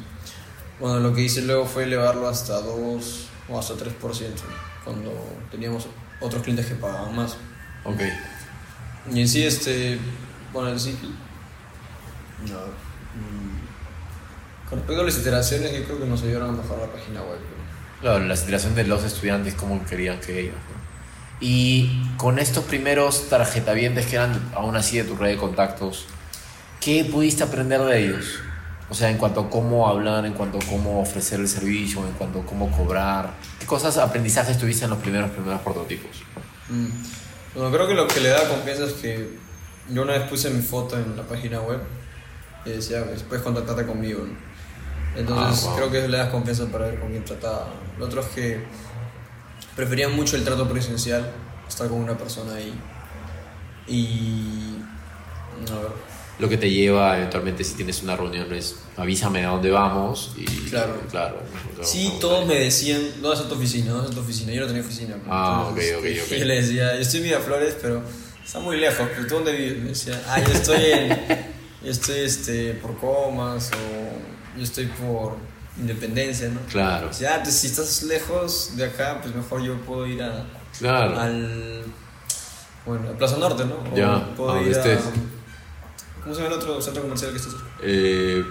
bueno, 0.78 1.00
lo 1.00 1.14
que 1.14 1.22
hice 1.22 1.40
luego 1.40 1.64
fue 1.64 1.84
elevarlo 1.84 2.28
hasta 2.28 2.60
2 2.60 3.26
o 3.48 3.58
hasta 3.58 3.74
3%, 3.76 3.88
cuando 4.84 5.10
teníamos 5.50 5.86
otros 6.20 6.42
clientes 6.42 6.66
que 6.66 6.74
pagaban 6.74 7.16
más. 7.16 7.38
Ok. 7.84 8.02
Y 9.10 9.22
en 9.22 9.28
sí, 9.28 9.42
este, 9.42 9.98
bueno, 10.52 10.68
en 10.68 10.78
sí, 10.78 10.98
no, 12.46 12.58
mm, 12.58 14.68
con 14.68 14.78
respecto 14.78 15.02
a 15.02 15.04
las 15.04 15.18
iteraciones, 15.18 15.72
yo 15.72 15.84
creo 15.84 16.00
que 16.00 16.06
nos 16.06 16.22
ayudaron 16.22 16.50
a 16.50 16.52
mejorar 16.52 16.88
la 16.88 16.92
página 16.92 17.22
web. 17.22 17.38
¿no? 17.38 18.02
Claro, 18.02 18.20
la 18.20 18.34
iteración 18.34 18.74
de 18.74 18.84
los 18.84 19.02
estudiantes, 19.02 19.54
como 19.54 19.84
querían 19.86 20.20
que 20.20 20.40
ellos. 20.40 20.54
¿no? 20.54 20.78
Y 21.40 22.06
con 22.16 22.38
estos 22.38 22.64
primeros 22.64 23.28
tarjetavientes 23.28 24.06
que 24.06 24.16
eran 24.16 24.50
aún 24.54 24.76
así 24.76 24.98
de 24.98 25.04
tu 25.04 25.16
red 25.16 25.30
de 25.30 25.36
contactos, 25.36 26.06
¿qué 26.80 27.04
pudiste 27.04 27.44
aprender 27.44 27.80
de 27.82 28.04
ellos? 28.04 28.40
O 28.90 28.94
sea, 28.94 29.10
en 29.10 29.18
cuanto 29.18 29.40
a 29.40 29.50
cómo 29.50 29.88
hablar, 29.88 30.24
en 30.26 30.32
cuanto 30.32 30.58
a 30.58 30.66
cómo 30.66 31.00
ofrecer 31.00 31.40
el 31.40 31.48
servicio, 31.48 32.06
en 32.06 32.12
cuanto 32.12 32.40
a 32.40 32.46
cómo 32.46 32.70
cobrar. 32.70 33.34
¿Qué 33.58 33.66
cosas, 33.66 33.98
aprendizajes 33.98 34.58
tuviste 34.58 34.84
en 34.84 34.90
los 34.90 34.98
primeros, 34.98 35.30
primeros 35.30 35.60
prototipos? 35.60 36.10
Mm. 36.68 36.86
Bueno, 37.54 37.70
creo 37.70 37.88
que 37.88 37.94
lo 37.94 38.08
que 38.08 38.20
le 38.20 38.30
da 38.30 38.48
confianza 38.48 38.84
es 38.84 38.92
que 38.94 39.38
yo 39.90 40.02
una 40.02 40.12
vez 40.12 40.28
puse 40.28 40.50
mi 40.50 40.62
foto 40.62 40.98
en 40.98 41.16
la 41.16 41.22
página 41.22 41.60
web 41.60 41.80
y 42.64 42.70
decía, 42.70 43.04
pues, 43.04 43.22
puedes 43.22 43.42
contactarte 43.44 43.86
conmigo. 43.86 44.20
¿no? 44.26 44.48
Entonces 45.18 45.64
Ah, 45.64 45.68
wow. 45.68 45.76
creo 45.76 45.90
que 45.90 45.98
eso 45.98 46.08
le 46.08 46.16
da 46.18 46.30
confianza 46.30 46.66
para 46.66 46.86
ver 46.86 47.00
con 47.00 47.10
quién 47.10 47.24
trataba. 47.24 47.68
Lo 47.98 48.06
otro 48.06 48.20
es 48.20 48.26
que 48.28 48.60
prefería 49.74 50.08
mucho 50.08 50.36
el 50.36 50.44
trato 50.44 50.68
presencial, 50.68 51.30
estar 51.68 51.88
con 51.88 51.98
una 51.98 52.16
persona 52.16 52.54
ahí. 52.54 52.72
Y... 53.86 54.76
A 55.70 55.74
ver. 55.74 56.08
Lo 56.38 56.48
que 56.48 56.56
te 56.56 56.70
lleva 56.70 57.16
eventualmente 57.16 57.64
si 57.64 57.74
tienes 57.74 58.00
una 58.04 58.14
reunión 58.16 58.52
es 58.52 58.76
avísame 58.96 59.44
a 59.44 59.48
dónde 59.48 59.72
vamos 59.72 60.34
y 60.36 60.44
Claro. 60.44 61.00
claro. 61.10 61.42
Sí, 61.82 62.12
todos 62.20 62.46
me 62.46 62.54
decían, 62.54 63.00
¿dónde 63.20 63.38
está 63.38 63.48
tu 63.48 63.56
oficina? 63.56 63.90
¿Dónde 63.90 64.04
está 64.10 64.20
tu 64.20 64.24
oficina? 64.24 64.52
Yo 64.52 64.60
no 64.60 64.66
tenía 64.68 64.82
oficina. 64.82 65.16
Ah, 65.28 65.66
entonces, 65.70 65.96
ok, 65.96 66.00
ok, 66.00 66.26
ok. 66.26 66.32
Y 66.36 66.38
yo 66.38 66.44
le 66.44 66.54
decía, 66.62 66.94
yo 66.94 67.00
estoy 67.00 67.20
en 67.20 67.26
Miraflores, 67.26 67.76
pero 67.82 68.02
está 68.44 68.60
muy 68.60 68.76
lejos. 68.76 69.08
¿Pero 69.16 69.26
tú 69.26 69.34
dónde 69.34 69.52
vives? 69.52 69.78
Me 69.82 69.88
decía, 69.88 70.22
ah, 70.28 70.40
yo 70.40 70.52
estoy 70.52 70.84
en, 70.84 71.08
yo 71.88 71.92
estoy 71.92 72.18
este, 72.20 72.74
por 72.74 72.98
Comas 72.98 73.70
o 73.72 74.58
yo 74.58 74.62
estoy 74.62 74.86
por 74.86 75.36
Independencia, 75.78 76.48
¿no? 76.48 76.60
Claro, 76.70 77.08
ah, 77.08 77.40
pues 77.42 77.54
si 77.54 77.68
estás 77.68 78.02
lejos 78.02 78.72
de 78.76 78.84
acá, 78.84 79.20
pues 79.22 79.34
mejor 79.34 79.62
yo 79.62 79.80
puedo 79.82 80.06
ir 80.06 80.20
a, 80.22 80.44
claro. 80.76 81.18
al, 81.18 81.84
bueno, 82.84 83.08
a 83.08 83.12
Plaza 83.12 83.38
Norte, 83.38 83.64
¿no? 83.64 83.76
O 83.76 83.96
Ya, 83.96 84.34
puedo 84.36 84.52
a 84.54 84.60
ir 84.60 84.74
a, 84.74 84.78
estés. 84.78 85.00
¿cómo 86.20 86.34
se 86.34 86.42
llama 86.42 86.54
el 86.54 86.60
otro 86.60 86.82
centro 86.82 87.02
comercial 87.02 87.30
que 87.30 87.36
está 87.36 87.50
cerca? 87.50 87.64
Eh, 87.82 88.44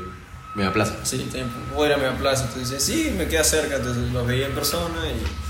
Media 0.56 0.74
Plaza. 0.74 0.96
Sí, 1.03 1.17
también 1.25 1.50
puedo 1.75 1.86
ir 1.86 1.94
a 1.94 1.98
Media 1.98 2.17
Plaza. 2.17 2.46
Entonces 2.46 2.82
sí, 2.82 3.13
me 3.15 3.27
queda 3.27 3.44
cerca. 3.44 3.75
Entonces 3.75 4.12
lo 4.13 4.25
veía 4.25 4.48
en 4.48 4.56
persona 4.56 4.96
y. 5.06 5.47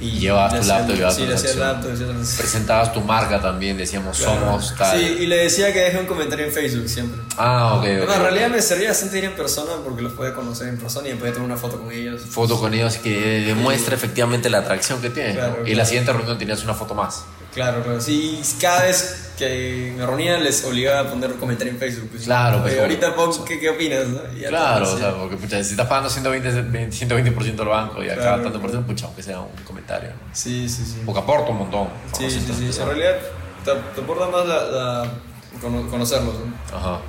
Y 0.00 0.10
llevabas 0.18 0.52
le 0.54 0.60
tu 0.60 0.66
laptop, 0.66 0.96
llevabas 0.96 1.16
Sí, 1.16 1.24
tu 1.24 1.32
hacía 1.32 1.54
laptop, 1.54 1.90
Presentabas 2.36 2.92
tu 2.92 3.00
marca 3.00 3.40
también, 3.40 3.76
decíamos 3.76 4.18
somos 4.18 4.74
tal. 4.76 4.98
Sí, 4.98 5.18
y 5.20 5.26
le 5.26 5.36
decía 5.36 5.72
que 5.72 5.80
deje 5.80 5.98
un 5.98 6.06
comentario 6.06 6.46
en 6.46 6.52
Facebook 6.52 6.88
siempre. 6.88 7.20
Ah, 7.36 7.74
ok. 7.74 7.78
ok, 7.78 7.84
Bueno, 7.98 8.14
en 8.14 8.22
realidad 8.22 8.48
me 8.50 8.60
servía 8.60 8.88
bastante 8.88 9.18
ir 9.18 9.24
en 9.24 9.34
persona 9.34 9.72
porque 9.84 10.02
los 10.02 10.12
podía 10.12 10.34
conocer 10.34 10.68
en 10.68 10.78
persona 10.78 11.08
y 11.08 11.14
podía 11.14 11.32
tomar 11.32 11.46
una 11.46 11.56
foto 11.56 11.80
con 11.80 11.92
ellos. 11.92 12.22
Foto 12.22 12.58
con 12.58 12.74
ellos 12.74 12.96
que 12.96 13.44
demuestra 13.46 13.94
efectivamente 13.94 14.50
la 14.50 14.58
atracción 14.58 15.00
que 15.00 15.10
tienes. 15.10 15.34
Claro, 15.36 15.52
¿no? 15.52 15.62
Y 15.62 15.64
claro. 15.64 15.78
la 15.78 15.84
siguiente 15.84 16.12
reunión 16.12 16.38
tenías 16.38 16.64
una 16.64 16.74
foto 16.74 16.94
más. 16.94 17.24
Claro, 17.54 17.82
claro. 17.82 18.00
Sí, 18.00 18.40
cada 18.60 18.82
vez 18.82 19.30
que 19.38 19.94
me 19.96 20.04
reunía 20.04 20.38
les 20.38 20.64
obligaba 20.64 21.08
a 21.08 21.10
poner 21.12 21.32
un 21.32 21.38
comentario 21.38 21.72
en 21.72 21.78
Facebook. 21.78 22.08
Pues, 22.10 22.24
Claro, 22.24 22.62
pues, 22.62 22.78
ahorita 22.78 23.14
pon, 23.14 23.30
¿qué, 23.44 23.58
¿qué 23.60 23.70
opinas? 23.70 24.06
no? 24.08 24.20
Claro, 24.48 24.92
o 24.92 24.98
sea, 24.98 25.14
porque 25.14 25.36
pucha, 25.36 25.62
si 25.62 25.70
estás 25.72 25.86
pagando 25.86 26.08
120%, 26.10 26.90
120 26.92 27.62
al 27.62 27.68
banco 27.68 28.02
y 28.02 28.08
acá 28.10 28.20
Claro, 28.20 28.42
tanto 28.42 28.60
por 28.60 28.70
ciento, 28.70 28.86
pucha, 28.88 29.06
aunque 29.06 29.22
sea 29.22 29.40
un 29.40 29.50
comentario. 29.64 30.10
¿no? 30.10 30.16
Sí, 30.34 30.68
sí, 30.68 30.84
sí. 30.84 31.02
Porque 31.06 31.20
aporta 31.20 31.50
un 31.50 31.58
montón. 31.58 31.88
Sí, 32.16 32.28
sí, 32.30 32.40
sí. 32.40 32.80
En 32.80 32.86
realidad 32.86 33.16
te, 33.64 33.70
te 33.72 34.00
aporta 34.00 34.26
más 34.28 34.46
la, 34.46 34.62
la- 34.64 35.12
cono- 35.60 35.88
conocerlos, 35.88 36.34
¿no? 36.34 36.76
Ajá. 36.76 37.00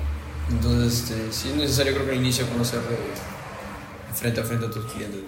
Entonces, 0.48 1.00
este, 1.10 1.32
sí 1.32 1.48
es 1.50 1.56
necesario 1.56 1.92
creo 1.94 2.06
que 2.06 2.12
al 2.12 2.18
inicio 2.18 2.46
conocer 2.48 2.80
frente 4.14 4.40
a 4.40 4.44
frente 4.44 4.66
a 4.66 4.70
tus 4.70 4.84
clientes. 4.92 5.20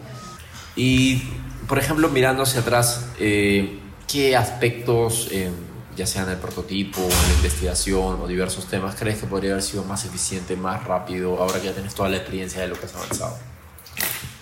Y, 0.76 1.22
por 1.66 1.78
ejemplo, 1.78 2.09
mirando 2.09 2.44
hacia 2.44 2.61
atrás, 2.61 3.07
eh, 3.18 3.78
¿qué 4.11 4.37
aspectos, 4.37 5.29
eh, 5.31 5.51
ya 5.97 6.07
sea 6.07 6.23
en 6.23 6.31
el 6.31 6.37
prototipo, 6.38 7.01
en 7.03 7.09
la 7.09 7.35
investigación 7.37 8.21
o 8.21 8.27
diversos 8.27 8.66
temas, 8.66 8.94
crees 8.99 9.18
que 9.18 9.27
podría 9.27 9.53
haber 9.53 9.62
sido 9.62 9.85
más 9.85 10.05
eficiente, 10.05 10.57
más 10.57 10.85
rápido, 10.85 11.37
ahora 11.40 11.61
que 11.61 11.66
ya 11.66 11.73
tienes 11.73 11.94
toda 11.94 12.09
la 12.09 12.16
experiencia 12.16 12.61
de 12.62 12.68
lo 12.68 12.79
que 12.79 12.87
has 12.87 12.94
avanzado? 12.94 13.37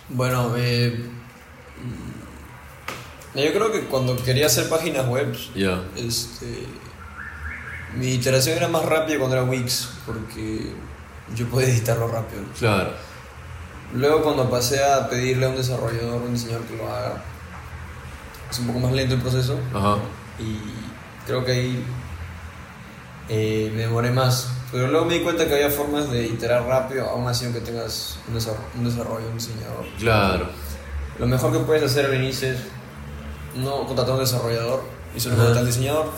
Bueno, 0.08 0.54
eh, 0.56 1.08
mm, 3.34 3.38
yo 3.38 3.52
creo 3.52 3.72
que 3.72 3.86
cuando 3.86 4.16
quería 4.16 4.46
hacer 4.46 4.68
páginas 4.68 5.06
web, 5.08 5.36
Ya. 5.54 5.82
este, 5.96 6.66
mi 7.96 8.08
iteración 8.14 8.56
era 8.56 8.68
más 8.68 8.84
rápida 8.84 9.18
cuando 9.18 9.36
era 9.36 9.44
Wix, 9.44 9.88
porque 10.06 10.72
yo 11.34 11.46
podía 11.48 11.68
editarlo 11.68 12.06
rápido. 12.08 12.42
Claro. 12.58 12.92
Luego 13.94 14.22
cuando 14.22 14.48
pasé 14.50 14.82
a 14.84 15.08
pedirle 15.08 15.46
a 15.46 15.48
un 15.48 15.56
desarrollador, 15.56 16.22
un 16.22 16.34
diseñador 16.34 16.64
que 16.66 16.76
lo 16.76 16.92
haga, 16.92 17.22
es 18.50 18.58
un 18.58 18.66
poco 18.68 18.80
más 18.80 18.92
lento 18.92 19.14
el 19.14 19.20
proceso. 19.20 19.58
Ajá. 19.74 19.96
y 20.38 20.58
creo 21.26 21.44
que 21.44 21.52
ahí 21.52 21.84
eh, 23.28 23.72
me 23.74 23.82
demoré 23.82 24.10
más. 24.10 24.52
Pero 24.72 24.88
luego 24.88 25.06
me 25.06 25.14
di 25.14 25.20
cuenta 25.20 25.46
que 25.46 25.54
había 25.54 25.70
formas 25.70 26.10
de 26.10 26.26
iterar 26.26 26.66
rápido, 26.66 27.08
aún 27.08 27.26
así 27.28 27.44
aunque 27.44 27.60
tengas 27.60 28.18
un 28.28 28.34
desarrollo, 28.34 28.64
un, 28.76 28.84
desarrollo, 28.84 29.28
un 29.28 29.38
diseñador. 29.38 29.86
Claro. 29.98 30.48
Lo 31.18 31.26
mejor 31.26 31.52
que 31.52 31.58
puedes 31.60 31.84
hacer 31.84 32.06
al 32.06 32.14
inicio 32.14 32.48
es 32.48 32.58
no 33.54 33.86
contratar 33.86 34.10
a 34.10 34.14
un 34.14 34.20
desarrollador 34.20 34.82
y 35.14 35.20
solo 35.20 35.36
contratar 35.36 35.60
al 35.60 35.66
diseñador. 35.66 36.10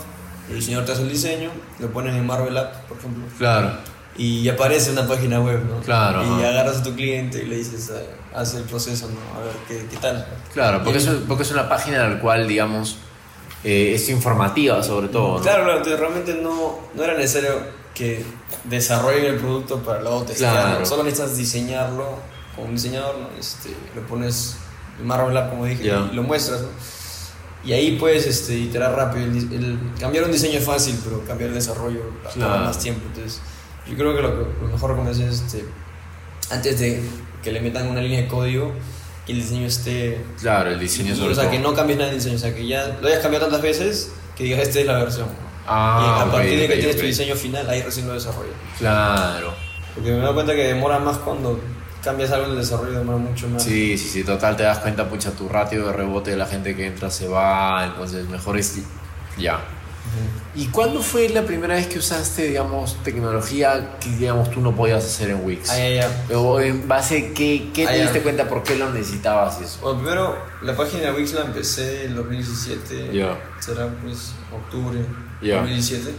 El 0.48 0.56
diseñador 0.56 0.86
te 0.86 0.92
hace 0.92 1.02
el 1.02 1.10
diseño, 1.10 1.50
lo 1.78 1.90
pones 1.92 2.14
en 2.14 2.26
Marvel 2.26 2.56
App, 2.56 2.74
por 2.88 2.96
ejemplo, 2.96 3.24
Claro. 3.36 3.72
Y 4.18 4.48
aparece 4.48 4.90
una 4.90 5.07
página 5.09 5.40
web, 5.40 5.62
¿no? 5.64 5.81
Claro, 5.81 6.22
Y 6.22 6.26
ajá. 6.42 6.48
agarras 6.50 6.78
a 6.78 6.83
tu 6.83 6.94
cliente 6.94 7.42
y 7.42 7.46
le 7.46 7.57
dices, 7.57 7.90
eh, 7.94 8.07
haz 8.35 8.52
el 8.54 8.64
proceso, 8.64 9.09
¿no? 9.09 9.40
A 9.40 9.44
ver 9.44 9.54
qué, 9.68 9.87
qué 9.90 9.96
tal. 9.96 10.26
Claro, 10.52 10.83
porque 10.85 10.98
es, 10.98 11.07
porque 11.26 11.44
es 11.44 11.50
una 11.52 11.68
página 11.68 12.04
en 12.04 12.14
la 12.14 12.20
cual, 12.20 12.46
digamos, 12.48 12.96
eh, 13.64 13.92
es 13.94 14.09
informativa 14.09 14.83
sobre 14.83 15.09
todo. 15.09 15.37
¿no? 15.38 15.42
Claro, 15.42 15.62
claro, 15.64 15.78
entonces 15.78 16.00
realmente 16.00 16.35
no, 16.42 16.78
no 16.94 17.02
era 17.04 17.14
necesario 17.14 17.61
que 17.94 18.24
desarrollen 18.64 19.24
el 19.24 19.37
producto 19.37 19.78
para 19.83 20.00
luego 20.02 20.22
testarlo. 20.22 20.68
Claro. 20.70 20.87
Solo 20.87 21.04
necesitas 21.04 21.37
diseñarlo 21.37 22.18
con 22.57 22.66
un 22.66 22.74
diseñador, 22.74 23.18
¿no? 23.18 23.28
este, 23.38 23.70
lo 23.94 24.02
pones 24.07 24.57
en 25.00 25.07
Marvel 25.07 25.37
App, 25.37 25.50
como 25.50 25.64
dije, 25.64 25.85
Ya. 25.85 26.09
y 26.11 26.14
lo 26.16 26.22
muestras. 26.24 26.62
¿no? 26.62 26.68
Y 27.64 27.72
ahí 27.72 27.96
puedes 27.98 28.26
este, 28.26 28.54
iterar 28.54 28.94
rápido. 28.94 29.24
El, 29.26 29.37
el- 29.52 29.78
cambiar 30.00 30.24
un 30.24 30.33
diseño 30.33 30.59
es 30.59 30.64
fácil, 30.64 30.98
pero 31.04 31.24
cambiar 31.24 31.50
el 31.50 31.54
desarrollo 31.57 32.00
toma 32.22 32.46
Claro. 32.46 32.64
más 32.64 32.78
tiempo. 32.78 33.02
Entonces, 33.09 33.40
yo 33.88 33.96
creo 33.96 34.14
que 34.14 34.22
lo, 34.22 34.29
lo 34.62 34.68
mejor 34.72 34.90
recomendación 34.90 35.29
es 35.29 35.40
este, 35.40 35.64
antes 36.51 36.79
de 36.81 37.03
que 37.42 37.53
le 37.53 37.61
metan 37.61 37.88
una 37.88 38.01
línea 38.01 38.22
de 38.22 38.29
código, 38.29 38.72
que 39.27 39.33
el 39.33 39.40
diseño 39.40 39.66
esté 39.66 40.24
Claro, 40.40 40.70
el 40.70 40.79
diseño 40.81 41.14
sobre 41.14 41.33
o 41.33 41.35
sea, 41.35 41.44
todo. 41.44 41.53
que 41.53 41.59
no 41.59 41.74
cambies 41.74 41.98
nada 41.98 42.11
de 42.11 42.16
diseño, 42.16 42.37
o 42.37 42.38
sea, 42.38 42.55
que 42.55 42.66
ya 42.66 42.98
lo 43.01 43.09
hayas 43.09 43.20
cambiado 43.20 43.46
tantas 43.46 43.62
veces 43.62 44.12
que 44.37 44.44
digas, 44.44 44.61
esta 44.61 44.81
es 44.81 44.87
la 44.87 44.98
versión. 44.98 45.29
Ah, 45.66 46.24
y 46.24 46.29
a 46.29 46.33
partir 46.33 46.59
de 46.59 46.66
que 46.66 46.72
ok, 46.74 46.79
tienes 46.79 46.94
ok. 46.96 47.01
tu 47.03 47.07
diseño 47.07 47.35
final, 47.35 47.68
ahí 47.68 47.83
recién 47.83 48.07
lo 48.09 48.14
desarrollas. 48.14 48.55
Claro. 48.79 49.53
Porque 49.94 50.11
me 50.12 50.18
dado 50.18 50.35
cuenta 50.35 50.55
que 50.55 50.62
demora 50.68 50.98
más 50.98 51.18
cuando 51.18 51.61
cambias 52.03 52.31
algo 52.31 52.46
en 52.46 52.53
el 52.53 52.59
desarrollo, 52.59 52.98
demora 52.98 53.18
mucho 53.18 53.48
más. 53.48 53.62
Sí, 53.62 53.98
sí, 53.98 54.09
sí, 54.09 54.24
total, 54.24 54.57
te 54.57 54.62
das 54.62 54.79
cuenta, 54.79 55.09
pucha, 55.09 55.33
tu 55.33 55.48
ratio 55.48 55.87
de 55.87 55.92
rebote 55.92 56.31
de 56.31 56.37
la 56.37 56.46
gente 56.46 56.74
que 56.74 56.87
entra 56.87 57.11
se 57.11 57.29
va, 57.29 57.85
entonces 57.85 58.27
mejor 58.29 58.57
es 58.57 58.79
ya. 59.37 59.61
¿Y 60.54 60.66
cuándo 60.66 61.02
fue 61.02 61.28
la 61.28 61.42
primera 61.44 61.74
vez 61.76 61.86
que 61.86 61.98
usaste, 61.98 62.44
digamos, 62.48 62.96
tecnología 63.04 63.96
que, 64.00 64.08
digamos, 64.10 64.50
tú 64.50 64.60
no 64.60 64.74
podías 64.74 65.04
hacer 65.04 65.30
en 65.30 65.44
Wix? 65.44 65.70
Ah, 65.70 65.78
ya, 65.78 65.88
ya. 66.28 66.38
O 66.38 66.60
en 66.60 66.88
base 66.88 67.32
qué, 67.32 67.70
qué 67.72 67.86
Ah, 67.86 67.90
te 67.90 67.98
ya. 67.98 68.02
diste 68.04 68.22
cuenta 68.22 68.48
por 68.48 68.62
qué 68.62 68.76
lo 68.76 68.90
necesitabas 68.90 69.58
y 69.60 69.64
eso. 69.64 69.78
Bueno, 69.82 69.98
primero, 70.00 70.38
la 70.62 70.74
página 70.76 71.04
de 71.04 71.12
Wix 71.12 71.32
la 71.34 71.42
empecé 71.42 72.06
en 72.06 72.16
2017. 72.16 73.10
Ya. 73.12 73.38
Será 73.60 73.88
pues 74.02 74.32
octubre 74.52 74.98
Ya. 75.42 75.56
2017. 75.56 76.12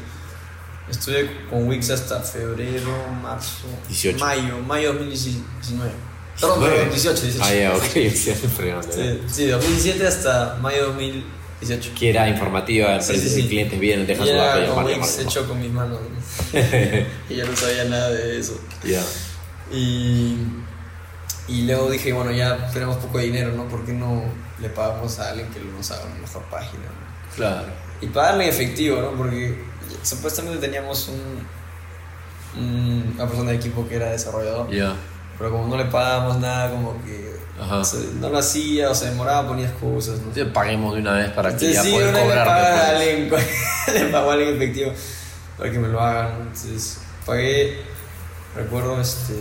Estuve 0.89 1.29
con 1.49 1.67
Wix 1.67 1.89
hasta 1.91 2.19
febrero, 2.21 2.89
marzo, 3.21 3.67
18. 3.87 4.17
mayo, 4.25 4.57
mayo 4.59 4.93
2019. 4.93 5.91
Perdón, 6.39 6.59
19. 6.61 6.75
perdón, 6.75 6.89
18, 6.89 7.21
18. 7.21 7.43
Ah, 7.45 7.53
ya, 7.53 7.75
ok, 7.75 7.83
sí, 8.15 8.31
hace 8.31 8.47
fregando. 8.47 8.87
Sí, 8.91 9.21
sí, 9.27 9.47
2017 9.47 10.07
hasta 10.07 10.57
mayo 10.61 10.93
2018. 11.61 11.91
Que 11.99 12.09
era 12.09 12.27
informativa, 12.29 13.01
Sí, 13.01 13.17
sí, 13.17 13.29
sí. 13.29 13.47
clientes 13.47 13.79
vienen, 13.79 14.07
dejan 14.07 14.25
Y 14.25 14.29
su 14.29 14.35
dato, 14.35 14.59
era 14.59 14.73
Wix 14.97 15.19
hecho 15.19 15.47
con 15.47 15.59
mis 15.61 15.71
manos. 15.71 15.99
¿no? 16.01 16.59
y 17.29 17.35
yo 17.35 17.45
no 17.45 17.55
sabía 17.55 17.83
nada 17.85 18.09
de 18.11 18.39
eso. 18.39 18.59
Ya. 18.83 19.01
Y, 19.71 20.37
y 21.47 21.61
luego 21.63 21.89
dije, 21.89 22.13
bueno, 22.13 22.31
ya 22.31 22.69
tenemos 22.71 22.97
poco 22.97 23.17
de 23.17 23.25
dinero, 23.25 23.51
¿no? 23.53 23.67
¿Por 23.67 23.85
qué 23.85 23.93
no 23.93 24.23
le 24.59 24.69
pagamos 24.69 25.19
a 25.19 25.29
alguien 25.29 25.47
que 25.49 25.59
nos 25.59 25.89
haga 25.91 26.05
una 26.05 26.15
mejor 26.15 26.43
página? 26.43 26.83
¿no? 26.83 27.35
Claro. 27.35 27.67
Y 28.01 28.07
pagarle 28.07 28.45
en 28.45 28.49
efectivo, 28.51 29.01
¿no? 29.01 29.11
Porque 29.11 29.61
supuestamente 30.03 30.59
teníamos 30.59 31.09
un, 31.09 31.45
un- 32.61 33.13
una 33.15 33.27
persona 33.27 33.51
de 33.51 33.57
equipo 33.57 33.87
que 33.87 33.95
era 33.95 34.11
desarrollador, 34.11 34.71
Ya. 34.71 34.95
Pero 35.39 35.49
como 35.51 35.67
no 35.67 35.77
le 35.77 35.85
pagábamos 35.85 36.37
nada, 36.39 36.69
como 36.69 36.93
que 37.03 37.29
no 38.19 38.29
lo 38.29 38.37
hacía 38.37 38.89
o 38.91 38.95
se 38.95 39.09
demoraba, 39.09 39.47
ponía 39.47 39.65
excusas, 39.67 40.19
¿no? 40.19 40.27
Entonces 40.27 40.45
paguemos 40.53 40.93
de 40.93 41.01
una 41.01 41.13
vez 41.13 41.31
para 41.31 41.49
que 41.49 41.65
Entonces, 41.65 41.75
ya 41.75 41.83
sí, 41.83 41.91
poder 41.91 42.13
vez 42.13 42.15
le 42.15 42.21
cobrar. 42.29 42.45
paga 42.45 42.89
a 42.89 42.93
le 43.93 44.05
pagó 44.11 44.29
a 44.29 44.33
alguien 44.33 44.49
en 44.51 44.55
efectivo 44.55 44.91
para 45.57 45.71
que 45.71 45.79
me 45.79 45.87
lo 45.87 45.99
hagan. 45.99 46.41
Entonces, 46.41 46.99
pagué, 47.25 47.81
recuerdo, 48.55 49.01
este, 49.01 49.33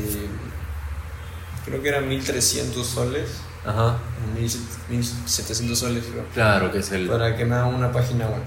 creo 1.64 1.82
que 1.82 1.88
eran 1.88 2.08
1300 2.08 2.86
soles, 2.86 3.28
Ajá. 3.64 3.98
1700 4.34 5.78
soles, 5.78 6.04
creo, 6.10 6.24
Claro 6.34 6.72
que 6.72 6.78
es 6.78 6.90
el. 6.92 7.06
para 7.08 7.36
que 7.36 7.44
me 7.44 7.54
hagan 7.54 7.74
una 7.74 7.92
página 7.92 8.26
web. 8.26 8.42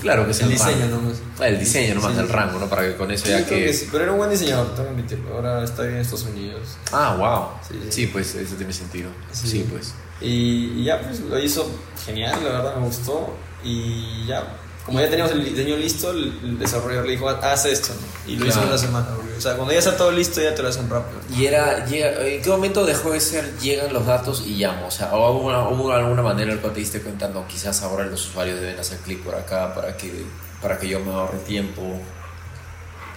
Claro 0.00 0.24
que 0.24 0.32
es 0.32 0.40
el 0.40 0.46
el 0.46 0.52
diseño 0.52 0.80
rango. 0.80 0.96
nomás. 0.96 1.18
Ah, 1.40 1.48
el 1.48 1.58
diseño 1.60 1.94
nomás 1.94 2.12
Sí, 2.16 2.20
sí. 2.20 2.26
rango, 2.32 2.58
¿no? 2.58 2.66
Para 2.68 2.82
que 2.82 2.96
con 2.96 3.10
eso 3.10 3.26
ya 3.28 3.44
que. 3.46 3.64
que 3.66 3.72
sí, 3.72 3.88
pero 3.92 4.02
era 4.04 4.12
un 4.12 4.18
buen 4.18 4.30
diseñador, 4.30 4.74
tengo 4.74 4.84
que 4.88 4.94
admitirlo. 4.94 5.34
Ahora 5.34 5.64
está 5.64 5.82
bien 5.82 5.94
en 5.96 6.00
Estados 6.00 6.24
Unidos. 6.24 6.76
Ah, 6.92 7.14
wow. 7.18 7.70
Sí, 7.90 8.08
pues 8.08 8.34
eso 8.34 8.54
tiene 8.56 8.72
sentido. 8.72 9.10
Sí. 9.32 9.48
Sí, 9.48 9.66
pues. 9.70 9.94
Y, 10.20 10.80
y 10.80 10.84
ya, 10.84 11.00
pues 11.00 11.20
lo 11.20 11.38
hizo 11.38 11.70
genial, 12.04 12.38
la 12.42 12.50
verdad 12.50 12.76
me 12.76 12.86
gustó. 12.86 13.34
Y 13.62 14.26
ya, 14.26 14.44
como 14.86 15.00
ya 15.00 15.10
teníamos 15.10 15.32
el 15.32 15.44
diseño 15.44 15.76
listo, 15.76 16.10
el, 16.12 16.32
el 16.44 16.58
desarrollador 16.58 17.04
le 17.06 17.12
dijo, 17.12 17.28
haz 17.28 17.66
esto. 17.66 17.92
¿no? 17.92 18.32
Y 18.32 18.36
lo 18.36 18.46
hizo 18.46 18.60
en 18.60 18.68
Claro. 18.68 18.68
una 18.68 18.78
semana. 18.78 19.08
O 19.36 19.40
sea, 19.40 19.54
cuando 19.56 19.72
ya 19.72 19.80
está 19.80 19.96
todo 19.96 20.10
listo, 20.12 20.40
ya 20.40 20.54
te 20.54 20.62
lo 20.62 20.68
hacen 20.68 20.88
rápido. 20.88 21.18
Y 21.36 21.44
era, 21.44 21.84
llega, 21.84 22.24
¿en 22.26 22.40
qué 22.40 22.48
momento 22.48 22.86
dejó 22.86 23.10
de 23.10 23.20
ser 23.20 23.58
llegan 23.58 23.92
los 23.92 24.06
datos 24.06 24.42
y 24.46 24.54
llamo? 24.54 24.86
O 24.86 24.90
sea, 24.90 25.12
¿o 25.14 25.32
hubo, 25.32 25.48
una- 25.48 25.68
hubo 25.68 25.92
alguna 25.92 26.22
manera 26.22 26.52
en 26.52 26.56
la 26.56 26.62
que 26.62 26.68
te 26.70 26.80
diste 26.80 27.00
cuenta, 27.02 27.28
no, 27.28 27.46
quizás 27.46 27.82
ahora 27.82 28.04
los 28.06 28.26
usuarios 28.28 28.60
deben 28.60 28.78
hacer 28.78 28.98
clic 29.00 29.22
por 29.22 29.34
acá 29.34 29.74
para 29.74 29.96
que, 29.96 30.24
para 30.62 30.78
que 30.78 30.88
yo 30.88 31.00
me 31.00 31.12
ahorre 31.12 31.38
tiempo? 31.40 31.82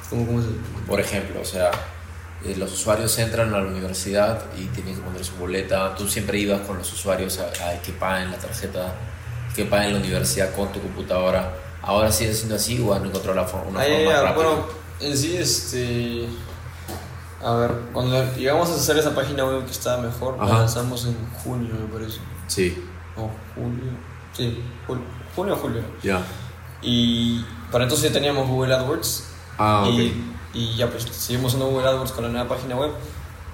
¿Cómo, 0.10 0.26
cómo 0.26 0.42
se.? 0.42 0.48
Por 0.88 1.00
ejemplo, 1.00 1.40
o 1.42 1.46
sea, 1.46 1.70
eh, 2.44 2.56
los 2.58 2.72
usuarios 2.74 3.18
entran 3.20 3.54
a 3.54 3.60
la 3.62 3.68
universidad 3.68 4.42
y 4.58 4.66
tienen 4.68 4.96
que 4.96 5.02
poner 5.02 5.24
su 5.24 5.36
boleta. 5.36 5.94
Tú 5.96 6.08
siempre 6.08 6.40
ibas 6.40 6.62
con 6.62 6.78
los 6.80 6.92
usuarios 6.92 7.40
a, 7.40 7.46
a 7.70 7.82
que 7.82 7.92
paguen 7.94 8.32
la 8.32 8.38
tarjeta, 8.38 8.94
que 9.64 9.66
paguen 9.70 9.94
la 9.94 10.00
universidad 10.00 10.54
con 10.56 10.72
tu 10.72 10.80
computadora. 10.82 11.54
¿Ahora 11.82 12.12
sigue 12.12 12.34
siendo 12.34 12.56
así 12.56 12.80
o 12.82 12.94
han 12.94 13.06
encontrado 13.06 13.36
la 13.36 13.42
una 13.44 13.50
forma 13.52 13.88
ya, 13.88 14.22
rápida? 14.22 14.34
Bueno, 14.34 14.52
en 15.00 15.18
sí, 15.18 15.38
este. 15.38 16.28
A 17.44 17.54
ver, 17.54 17.72
cuando 17.94 18.36
llegamos 18.36 18.70
a 18.70 18.76
hacer 18.76 18.98
esa 18.98 19.16
página 19.16 19.46
web 19.46 19.64
que 19.66 19.72
estaba 19.72 20.02
mejor, 20.02 20.38
la 20.38 20.44
Ajá. 20.44 20.58
lanzamos 20.60 21.06
en 21.06 21.16
junio, 21.44 21.74
me 21.74 21.88
parece. 22.00 22.20
Sí, 22.48 22.78
O 23.16 23.30
julio. 23.56 23.92
Sí, 24.34 24.62
jul- 24.88 25.00
junio 25.36 25.54
o 25.54 25.58
julio. 25.58 25.82
ya. 26.04 26.22
Y 26.82 27.44
para 27.72 27.84
entonces 27.86 28.10
ya 28.10 28.14
teníamos 28.14 28.48
Google 28.48 28.74
AdWords. 28.76 29.24
Ah, 29.58 29.86
y, 29.90 30.14
y 30.54 30.76
ya 30.78 30.90
pues 30.90 31.04
seguimos 31.12 31.54
usando 31.54 31.68
Google 31.72 31.88
AdWords 31.90 32.12
con 32.12 32.24
la 32.26 32.30
nueva 32.30 32.48
página 32.50 32.76
web. 32.76 32.92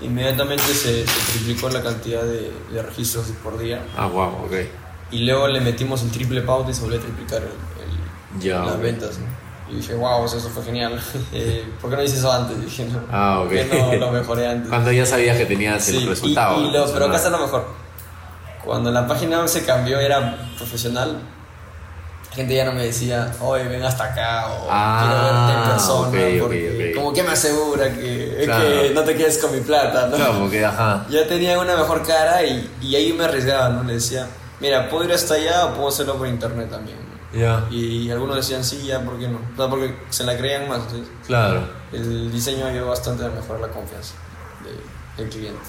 Inmediatamente 0.01 0.63
se, 0.63 1.05
se 1.07 1.31
triplicó 1.31 1.69
la 1.69 1.81
cantidad 1.81 2.21
de, 2.23 2.51
de 2.71 2.81
registros 2.81 3.27
por 3.43 3.57
día. 3.57 3.83
Ah, 3.97 4.07
wow, 4.07 4.45
ok. 4.45 4.53
Y 5.11 5.19
luego 5.25 5.47
le 5.47 5.61
metimos 5.61 6.01
el 6.03 6.11
triple 6.11 6.41
pauta 6.41 6.71
y 6.71 6.73
se 6.73 6.81
volvió 6.81 6.99
a 6.99 7.01
triplicar 7.01 7.41
el, 7.43 7.47
el- 7.49 8.41
Ya, 8.41 8.59
las 8.59 8.75
ok. 8.75 8.81
ventas. 8.81 9.19
Y 9.71 9.75
dije, 9.77 9.93
wow, 9.95 10.25
eso 10.25 10.39
fue 10.49 10.63
genial. 10.63 10.99
Eh, 11.33 11.65
¿Por 11.81 11.89
qué 11.89 11.95
no 11.97 12.03
hice 12.03 12.17
eso 12.17 12.31
antes? 12.31 12.59
Dije, 12.63 12.85
no. 12.85 12.99
Ah, 13.11 13.39
ok. 13.41 13.47
¿Por 13.47 13.89
qué 13.91 13.97
no 13.99 14.05
lo 14.07 14.11
mejoré 14.11 14.47
antes? 14.51 14.69
Cuando 14.69 14.91
ya 14.91 15.05
sabías 15.05 15.37
que 15.37 15.45
tenías 15.45 15.83
Sí, 15.83 15.97
el 15.97 16.03
y- 16.03 16.07
resultado. 16.09 16.61
y 16.61 16.71
lo- 16.71 16.85
¿no? 16.85 16.93
pero 16.93 17.05
acá 17.05 17.17
está 17.17 17.29
lo 17.29 17.39
mejor. 17.39 17.67
Cuando 18.63 18.91
la 18.91 19.07
página 19.07 19.47
se 19.47 19.63
cambió, 19.63 19.99
era 19.99 20.37
profesional. 20.57 21.19
Gente 22.33 22.53
ya 22.53 22.65
no 22.65 22.73
me 22.73 22.83
decía, 22.83 23.31
oye, 23.39 23.63
ven 23.65 23.81
hasta 23.83 24.05
acá 24.05 24.47
o 24.47 24.67
Ah, 24.69 25.05
quiero 25.07 25.23
verte 25.23 25.61
en 25.63 25.69
persona. 25.71 26.07
ok, 26.09 26.15
ok, 26.15 26.41
porque, 26.41 26.89
ok. 26.91 26.95
Como 26.97 27.13
que 27.13 27.23
me 27.23 27.29
asegura 27.31 27.93
que, 27.93 28.41
Claro. 28.43 28.65
que 28.65 28.91
no 28.93 29.01
te 29.03 29.15
quedes 29.15 29.37
con 29.37 29.53
mi 29.53 29.61
plata. 29.61 30.07
¿no? 30.07 30.15
Claro, 30.17 30.39
porque, 30.41 30.65
ajá. 30.65 31.05
Ya 31.09 31.25
tenía 31.27 31.57
una 31.59 31.77
mejor 31.77 32.05
cara 32.05 32.43
y, 32.43 32.69
y 32.81 32.95
ahí 32.95 33.13
me 33.13 33.23
arriesgaba, 33.23 33.69
¿no? 33.69 33.83
Le 33.83 33.93
decía, 33.93 34.27
mira, 34.59 34.89
puedo 34.89 35.03
ir 35.05 35.11
hasta 35.13 35.33
allá 35.35 35.65
o 35.65 35.73
puedo 35.73 35.87
hacerlo 35.89 36.17
por 36.17 36.27
internet 36.27 36.69
también. 36.69 36.97
¿no? 36.99 37.39
Ya. 37.39 37.65
Y 37.69 38.09
algunos 38.11 38.37
decían, 38.37 38.63
sí, 38.63 38.85
ya, 38.85 39.01
¿por 39.01 39.19
qué 39.19 39.27
no? 39.27 39.39
O 39.53 39.55
sea, 39.57 39.67
porque 39.69 39.95
se 40.09 40.23
la 40.23 40.37
creían 40.37 40.69
más. 40.69 40.79
entonces, 40.83 41.07
Claro. 41.27 41.67
el 41.91 42.31
diseño 42.31 42.65
ayudó 42.65 42.87
bastante 42.87 43.25
a 43.25 43.29
mejorar 43.29 43.61
la 43.61 43.67
confianza 43.69 44.13
de- 44.63 45.21
del 45.23 45.29
cliente. 45.31 45.59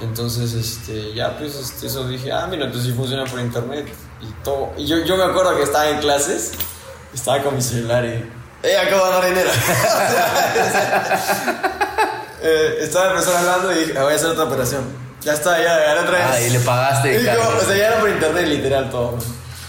Entonces, 0.00 0.54
este, 0.54 1.12
ya 1.14 1.36
pues 1.38 1.54
este, 1.54 1.86
eso 1.86 2.08
dije, 2.08 2.32
ah, 2.32 2.46
mira, 2.50 2.64
entonces 2.64 2.90
sí 2.90 2.96
funciona 2.96 3.24
por 3.24 3.38
internet 3.38 3.86
y 4.20 4.26
todo. 4.42 4.72
Y 4.76 4.86
yo, 4.86 4.98
yo 5.04 5.16
me 5.16 5.24
acuerdo 5.24 5.54
que 5.56 5.62
estaba 5.62 5.88
en 5.90 5.98
clases, 6.00 6.52
estaba 7.14 7.40
con 7.42 7.54
mi 7.54 7.62
celular 7.62 8.04
y, 8.04 8.08
¡eh, 8.66 8.78
acabo 8.78 9.04
de 9.06 9.12
dar 9.12 9.24
dinero! 9.26 9.50
Eh, 12.44 12.78
estaba 12.80 13.10
profesor 13.12 13.36
hablando 13.36 13.70
y 13.70 13.76
dije, 13.84 13.94
ah, 13.96 14.02
voy 14.02 14.14
a 14.14 14.16
hacer 14.16 14.30
otra 14.30 14.42
operación. 14.42 14.82
Ya 15.24 15.32
está, 15.34 15.62
ya, 15.62 15.78
gané 15.78 16.00
otra 16.00 16.18
vez. 16.18 16.26
Ah, 16.32 16.40
y 16.40 16.50
le 16.50 16.60
pagaste, 16.60 17.14
Y 17.20 17.22
claro. 17.22 17.42
como, 17.44 17.56
o 17.58 17.60
sea, 17.60 17.76
ya 17.76 17.86
era 17.88 18.00
por 18.00 18.08
internet, 18.10 18.46
literal, 18.48 18.90
todo. 18.90 19.18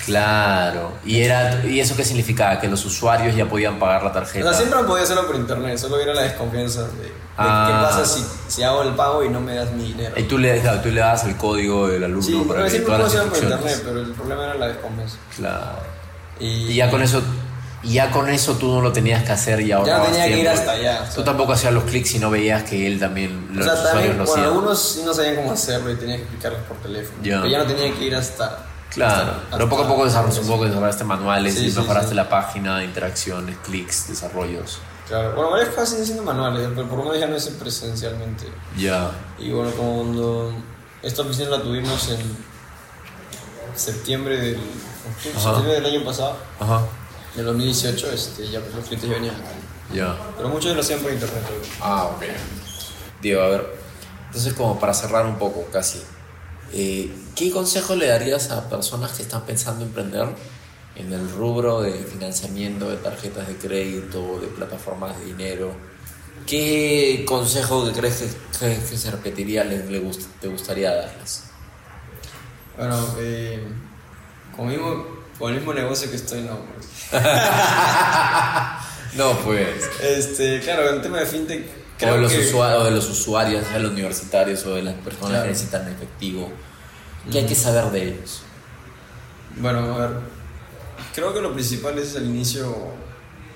Claro. 0.05 0.91
¿Y, 1.05 1.21
era, 1.21 1.63
¿Y 1.65 1.79
eso 1.79 1.95
qué 1.95 2.03
significaba? 2.03 2.59
Que 2.59 2.67
los 2.67 2.83
usuarios 2.85 3.35
ya 3.35 3.45
podían 3.45 3.79
pagar 3.79 4.03
la 4.03 4.09
O 4.09 4.13
tarjeta. 4.13 4.49
sea, 4.49 4.57
siempre 4.57 4.79
podía 4.83 5.03
hacerlo 5.03 5.25
por 5.27 5.35
internet, 5.35 5.77
solo 5.77 5.99
era 5.99 6.13
la 6.13 6.23
desconfianza 6.23 6.81
de, 6.83 6.87
de 7.03 7.23
Ah. 7.37 7.65
qué 7.67 7.97
pasa 7.97 8.05
si, 8.05 8.23
si 8.47 8.61
hago 8.63 8.83
el 8.83 8.93
pago 8.95 9.23
y 9.23 9.29
no 9.29 9.39
me 9.39 9.55
das 9.55 9.71
mi 9.71 9.85
dinero. 9.85 10.13
Y 10.19 10.23
tú 10.23 10.37
le, 10.37 10.59
tú 10.59 10.89
le 10.91 10.99
das 11.01 11.23
el 11.23 11.35
código 11.37 11.87
del 11.87 12.03
alumno 12.03 12.21
Sí, 12.21 12.43
para 12.47 12.63
que 12.65 12.69
siempre 12.69 12.95
todas 12.95 13.13
las 13.13 13.25
por 13.25 13.37
internet, 13.43 13.81
pero 13.85 13.99
el 14.01 14.11
problema 14.11 14.43
era 14.45 14.53
la 14.55 14.67
desconfianza. 14.67 15.17
Claro. 15.37 15.79
Y, 16.39 16.45
Y 16.71 16.75
ya 16.75 16.91
con 16.91 17.01
eso, 17.01 17.21
y 17.83 17.93
ya 17.93 18.11
con 18.11 18.29
eso 18.29 18.53
tú 18.55 18.67
no 18.73 18.81
lo 18.81 18.91
tenías 18.93 19.23
que 19.23 19.31
hacer 19.33 19.59
y 19.61 19.71
ahora. 19.71 19.97
Ya 20.05 20.11
tenía 20.11 20.25
que 20.27 20.39
ir 20.39 20.47
hasta 20.49 20.71
allá. 20.71 21.01
o 21.03 21.05
Tú 21.07 21.15
sea. 21.15 21.23
tampoco 21.25 21.53
hacías 21.53 21.73
los 21.73 21.83
clics 21.83 22.15
y 22.15 22.19
no 22.19 22.29
veías 22.29 22.63
que 22.63 22.87
él 22.87 22.99
también, 22.99 23.49
O 23.51 23.55
los 23.55 23.65
sea, 23.65 23.73
usuarios 23.73 24.15
lo 24.15 24.23
bueno, 24.25 24.31
hacían. 24.31 24.45
algunos 24.45 24.79
sí 24.81 25.01
no 25.05 25.13
sabían 25.13 25.35
cómo 25.35 25.51
hacerlo 25.51 25.91
y 25.91 25.95
tenía 25.95 26.15
que 26.15 26.21
explicarles 26.23 26.61
por 26.63 26.77
teléfono. 26.77 27.17
Ya. 27.23 27.37
Pero 27.41 27.47
ya 27.47 27.57
no 27.59 27.65
tenía 27.65 27.93
que 27.93 28.03
ir 28.05 28.15
hasta. 28.15 28.65
Claro, 28.89 29.31
hasta- 29.31 29.57
pero 29.57 29.69
poco 29.69 29.83
a 29.83 29.87
poco 29.87 30.05
desarrollaste 30.05 30.41
un 30.41 30.47
poco, 30.47 30.65
desarrollaste 30.65 31.03
manuales 31.03 31.55
Sí, 31.55 31.65
y 31.65 31.71
sí, 31.71 31.79
mejoraste 31.79 32.09
sí. 32.09 32.15
la 32.15 32.29
página, 32.29 32.83
interacciones, 32.83 33.57
clics, 33.65 34.07
desarrollos. 34.07 34.79
Claro, 35.07 35.33
bueno, 35.35 35.49
varias 35.51 35.69
cosas 35.69 35.89
siguen 35.89 36.05
siendo 36.05 36.23
manuales, 36.23 36.69
pero 36.75 36.87
por 36.87 36.99
lo 36.99 37.03
menos 37.05 37.19
ya 37.19 37.27
no 37.27 37.35
es 37.35 37.47
presencialmente. 37.49 38.45
Ya. 38.77 39.11
Y 39.39 39.51
bueno, 39.51 39.71
cuando 39.71 40.53
esta 41.01 41.23
oficina 41.23 41.49
la 41.49 41.61
tuvimos 41.61 42.07
en 42.09 42.19
septiembre 43.75 44.37
del, 44.39 44.59
septiembre 45.37 45.73
del 45.81 45.85
año 45.87 46.05
pasado, 46.05 46.37
Ajá. 46.59 46.81
Del 47.35 47.45
2018, 47.45 48.11
este, 48.11 48.49
ya 48.49 48.59
pues, 48.59 48.75
los 48.75 48.85
clientes 48.85 49.09
ya 49.09 49.15
venían. 49.15 49.35
Ya. 49.93 50.17
Pero 50.37 50.49
muchos 50.49 50.73
lo 50.75 50.81
hacían 50.81 50.99
por 50.99 51.11
internet. 51.11 51.41
Ah, 51.81 52.05
ok. 52.15 52.23
Diego, 53.21 53.41
a 53.41 53.47
ver. 53.49 53.75
Entonces, 54.27 54.53
como 54.53 54.79
para 54.79 54.93
cerrar 54.93 55.25
un 55.25 55.37
poco, 55.37 55.65
casi. 55.71 56.01
eh, 56.73 57.11
¿Qué 57.35 57.51
consejo 57.51 57.95
le 57.95 58.07
darías 58.07 58.49
a 58.51 58.69
personas 58.69 59.11
que 59.13 59.23
están 59.23 59.43
pensando 59.43 59.83
emprender 59.85 60.27
en 60.95 61.11
el 61.11 61.29
rubro 61.31 61.81
de 61.81 61.91
financiamiento 61.93 62.89
de 62.89 62.97
tarjetas 62.97 63.47
de 63.47 63.55
crédito, 63.57 64.39
de 64.39 64.47
plataformas 64.47 65.17
de 65.19 65.25
dinero? 65.25 65.71
¿Qué 66.47 67.23
consejo 67.27 67.85
que 67.85 67.91
crees 67.93 68.17
que, 68.17 68.59
que- 68.59 68.79
que 68.89 68.97
se 68.97 69.09
repetiría 69.11 69.63
le, 69.63 69.85
le 69.85 70.01
gust- 70.03 70.27
te 70.41 70.47
gustaría 70.47 70.93
darles? 70.93 71.43
Bueno, 72.77 73.15
eh, 73.19 73.63
el 74.57 74.65
mismo, 74.65 75.05
con 75.43 75.51
el 75.51 75.57
mismo 75.57 75.73
negocio 75.73 76.09
que 76.09 76.15
estoy, 76.15 76.39
no. 76.43 76.57
No, 79.17 79.37
pues. 79.39 79.89
Este, 80.01 80.61
claro, 80.61 80.89
el 80.89 81.01
tema 81.01 81.19
de 81.19 81.25
fintech, 81.25 81.65
O 81.65 81.97
creo 81.97 82.13
de, 82.13 82.21
los 82.21 82.31
que... 82.31 82.53
o 82.55 82.83
de 82.85 82.91
los 82.91 83.09
usuarios, 83.09 83.69
de 83.73 83.79
los 83.81 83.91
universitarios 83.91 84.65
o 84.65 84.75
de 84.75 84.83
las 84.83 84.93
personas 84.95 85.29
Claro. 85.31 85.43
que 85.43 85.49
necesitan 85.49 85.85
efectivo. 85.91 86.49
¿Qué 87.29 87.39
hay 87.39 87.45
que 87.45 87.55
saber 87.55 87.91
de 87.91 88.03
ellos? 88.03 88.43
Bueno, 89.57 89.79
a 89.79 89.97
ver, 89.97 90.11
creo 91.13 91.33
que 91.33 91.41
lo 91.41 91.51
principal 91.51 91.99
es 91.99 92.15
al 92.15 92.25
inicio, 92.25 92.73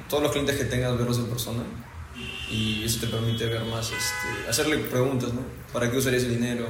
todos 0.10 0.22
los 0.24 0.34
clientes 0.34 0.58
que 0.58 0.66
tengas, 0.66 0.98
verlos 0.98 1.20
en 1.20 1.28
persona. 1.28 1.64
Y 2.52 2.84
eso 2.84 3.00
te 3.00 3.08
permite 3.08 3.46
ver 3.46 3.64
más, 3.64 3.86
este, 3.86 4.50
hacerle 4.50 4.80
preguntas, 4.80 5.32
¿no? 5.32 5.40
¿Para 5.72 5.90
qué 5.90 5.96
usarías 5.96 6.24
el 6.24 6.32
dinero? 6.32 6.68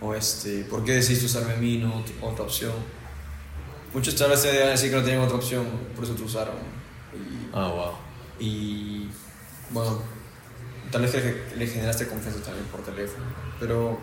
O 0.00 0.14
este, 0.14 0.62
¿por 0.70 0.84
qué 0.84 0.92
decidiste 0.92 1.26
usarme 1.26 1.54
a 1.54 1.56
mí, 1.56 1.78
no 1.78 2.04
otra 2.22 2.44
opción? 2.44 2.99
Muchos 3.92 4.14
chavales 4.14 4.42
te 4.42 4.58
van 4.58 4.68
a 4.68 4.70
decir 4.70 4.90
que 4.90 4.96
no 4.96 5.02
tenían 5.02 5.22
otra 5.22 5.36
opción, 5.36 5.66
por 5.94 6.04
eso 6.04 6.14
te 6.14 6.22
usaron. 6.22 6.54
Ah, 7.52 7.66
wow. 7.66 7.92
y 8.38 9.08
bueno, 9.70 10.00
tal 10.92 11.02
vez 11.02 11.10
que 11.10 11.42
le 11.56 11.66
generaste 11.66 12.06
confianza 12.06 12.40
también 12.42 12.66
por 12.66 12.80
teléfono. 12.82 13.24
Pero 13.58 13.98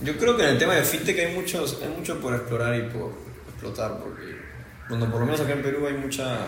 yo 0.00 0.16
creo 0.16 0.36
que 0.36 0.42
en 0.44 0.48
el 0.50 0.58
tema 0.58 0.74
de 0.74 0.84
fintech 0.84 1.18
hay, 1.18 1.34
muchos, 1.34 1.78
hay 1.82 1.88
mucho 1.88 2.18
por 2.20 2.34
explorar 2.34 2.74
y 2.76 2.88
por 2.88 3.12
explotar, 3.48 3.98
porque 3.98 4.38
bueno, 4.88 5.10
por 5.10 5.20
lo 5.20 5.26
menos 5.26 5.40
acá 5.40 5.52
en 5.52 5.62
Perú 5.62 5.86
hay 5.86 5.94
mucha 5.94 6.38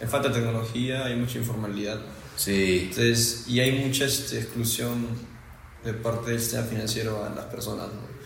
hay 0.00 0.06
falta 0.06 0.28
de 0.28 0.34
tecnología, 0.34 1.06
hay 1.06 1.16
mucha 1.16 1.38
informalidad. 1.38 2.00
Sí. 2.36 2.88
Entonces, 2.90 3.44
y 3.48 3.60
hay 3.60 3.84
mucha 3.84 4.04
este, 4.04 4.38
exclusión 4.38 5.06
de 5.84 5.92
parte 5.92 6.30
del 6.30 6.40
sistema 6.40 6.64
financiero 6.64 7.24
a 7.24 7.30
las 7.30 7.46
personas. 7.46 7.88
¿no? 7.88 8.17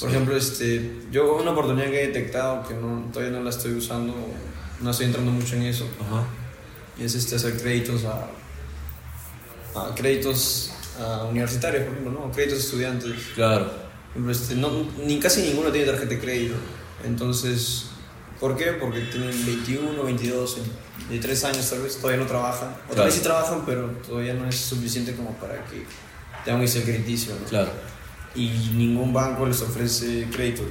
Por 0.00 0.10
ejemplo, 0.10 0.36
este, 0.36 0.96
yo 1.10 1.36
una 1.36 1.50
oportunidad 1.52 1.86
que 1.90 2.04
he 2.04 2.06
detectado 2.08 2.66
que 2.66 2.74
no, 2.74 3.10
todavía 3.12 3.36
no 3.36 3.42
la 3.42 3.50
estoy 3.50 3.72
usando, 3.74 4.14
no 4.80 4.90
estoy 4.90 5.06
entrando 5.06 5.30
mucho 5.32 5.56
en 5.56 5.62
eso, 5.62 5.86
Ajá. 6.00 6.24
es 7.02 7.14
este, 7.14 7.34
hacer 7.36 7.56
créditos 7.60 8.04
a, 8.04 8.28
a 9.74 9.94
créditos 9.94 10.70
a 11.00 11.24
universitarios, 11.24 11.84
por 11.84 11.92
ejemplo, 11.94 12.12
¿no? 12.26 12.30
créditos 12.32 12.58
a 12.58 12.62
estudiantes. 12.62 13.12
Claro. 13.34 13.70
Este, 14.30 14.54
no, 14.54 14.70
ni 15.04 15.18
casi 15.20 15.42
ninguno 15.42 15.70
tiene 15.70 15.86
tarjeta 15.86 16.10
de 16.14 16.18
crédito. 16.20 16.54
Entonces, 17.04 17.86
¿por 18.40 18.56
qué? 18.56 18.72
Porque 18.72 19.00
tienen 19.02 19.30
21, 19.46 20.02
22, 20.02 20.58
23 21.08 21.44
años 21.44 21.70
tal 21.70 21.82
vez, 21.82 21.96
todavía 21.98 22.20
no 22.22 22.26
trabajan. 22.28 22.68
O 22.68 22.72
tal 22.88 22.94
Claro. 22.94 23.04
vez 23.04 23.14
sí 23.14 23.20
trabajan, 23.20 23.62
pero 23.66 23.86
todavía 24.06 24.34
no 24.34 24.48
es 24.48 24.56
suficiente 24.56 25.14
como 25.14 25.32
para 25.34 25.64
que 25.66 25.84
tengan 26.44 26.62
ese 26.62 26.82
crediticio. 26.82 27.34
¿no? 27.40 27.46
Claro. 27.46 27.70
Y 28.40 28.70
ningún 28.74 29.12
banco 29.12 29.46
les 29.46 29.60
ofrece 29.62 30.28
crédito. 30.32 30.62
¿no? 30.62 30.68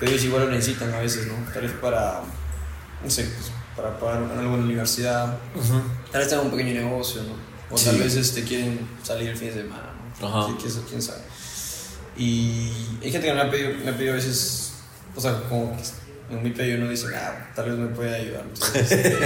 Pero 0.00 0.10
ellos 0.10 0.24
igual 0.24 0.46
lo 0.46 0.50
necesitan 0.50 0.92
a 0.92 0.98
veces, 0.98 1.26
¿no? 1.28 1.34
Tal 1.52 1.62
vez 1.62 1.72
para, 1.72 2.20
no 3.02 3.08
sé, 3.10 3.24
pues, 3.24 3.52
para 3.76 3.96
pagar 3.98 4.22
algo 4.22 4.54
en 4.54 4.60
la 4.60 4.64
universidad. 4.64 5.38
Tal 6.10 6.20
vez 6.20 6.28
tengan 6.28 6.46
un 6.46 6.50
pequeño 6.50 6.74
negocio, 6.82 7.22
¿no? 7.22 7.34
O 7.70 7.78
tal 7.80 7.94
Sí. 7.94 8.00
vez 8.00 8.16
este, 8.16 8.42
quieren 8.44 8.80
salir 9.02 9.28
el 9.28 9.36
fin 9.36 9.48
de 9.48 9.62
semana, 9.62 9.90
¿no? 10.20 10.26
Ajá. 10.28 10.46
Sí, 10.48 10.54
quién, 10.60 10.84
quién 10.88 11.02
sabe. 11.02 11.20
Y 12.16 12.70
hay 13.02 13.10
gente 13.12 13.26
que 13.28 13.34
me 13.34 13.40
ha 13.40 13.50
pedido, 13.50 13.70
me 13.84 13.90
ha 13.90 13.96
pedido 13.96 14.12
a 14.12 14.16
veces, 14.16 14.72
o 15.14 15.20
sea, 15.20 15.40
como 15.48 15.76
que 15.76 15.82
en 16.34 16.42
mi 16.42 16.50
pedido 16.50 16.78
uno 16.78 16.88
dice, 16.90 17.06
ah, 17.16 17.52
tal 17.54 17.70
vez 17.70 17.78
me 17.78 17.86
puede 17.88 18.14
ayudar. 18.16 18.42
Entonces, 18.52 18.90
este, 18.92 19.16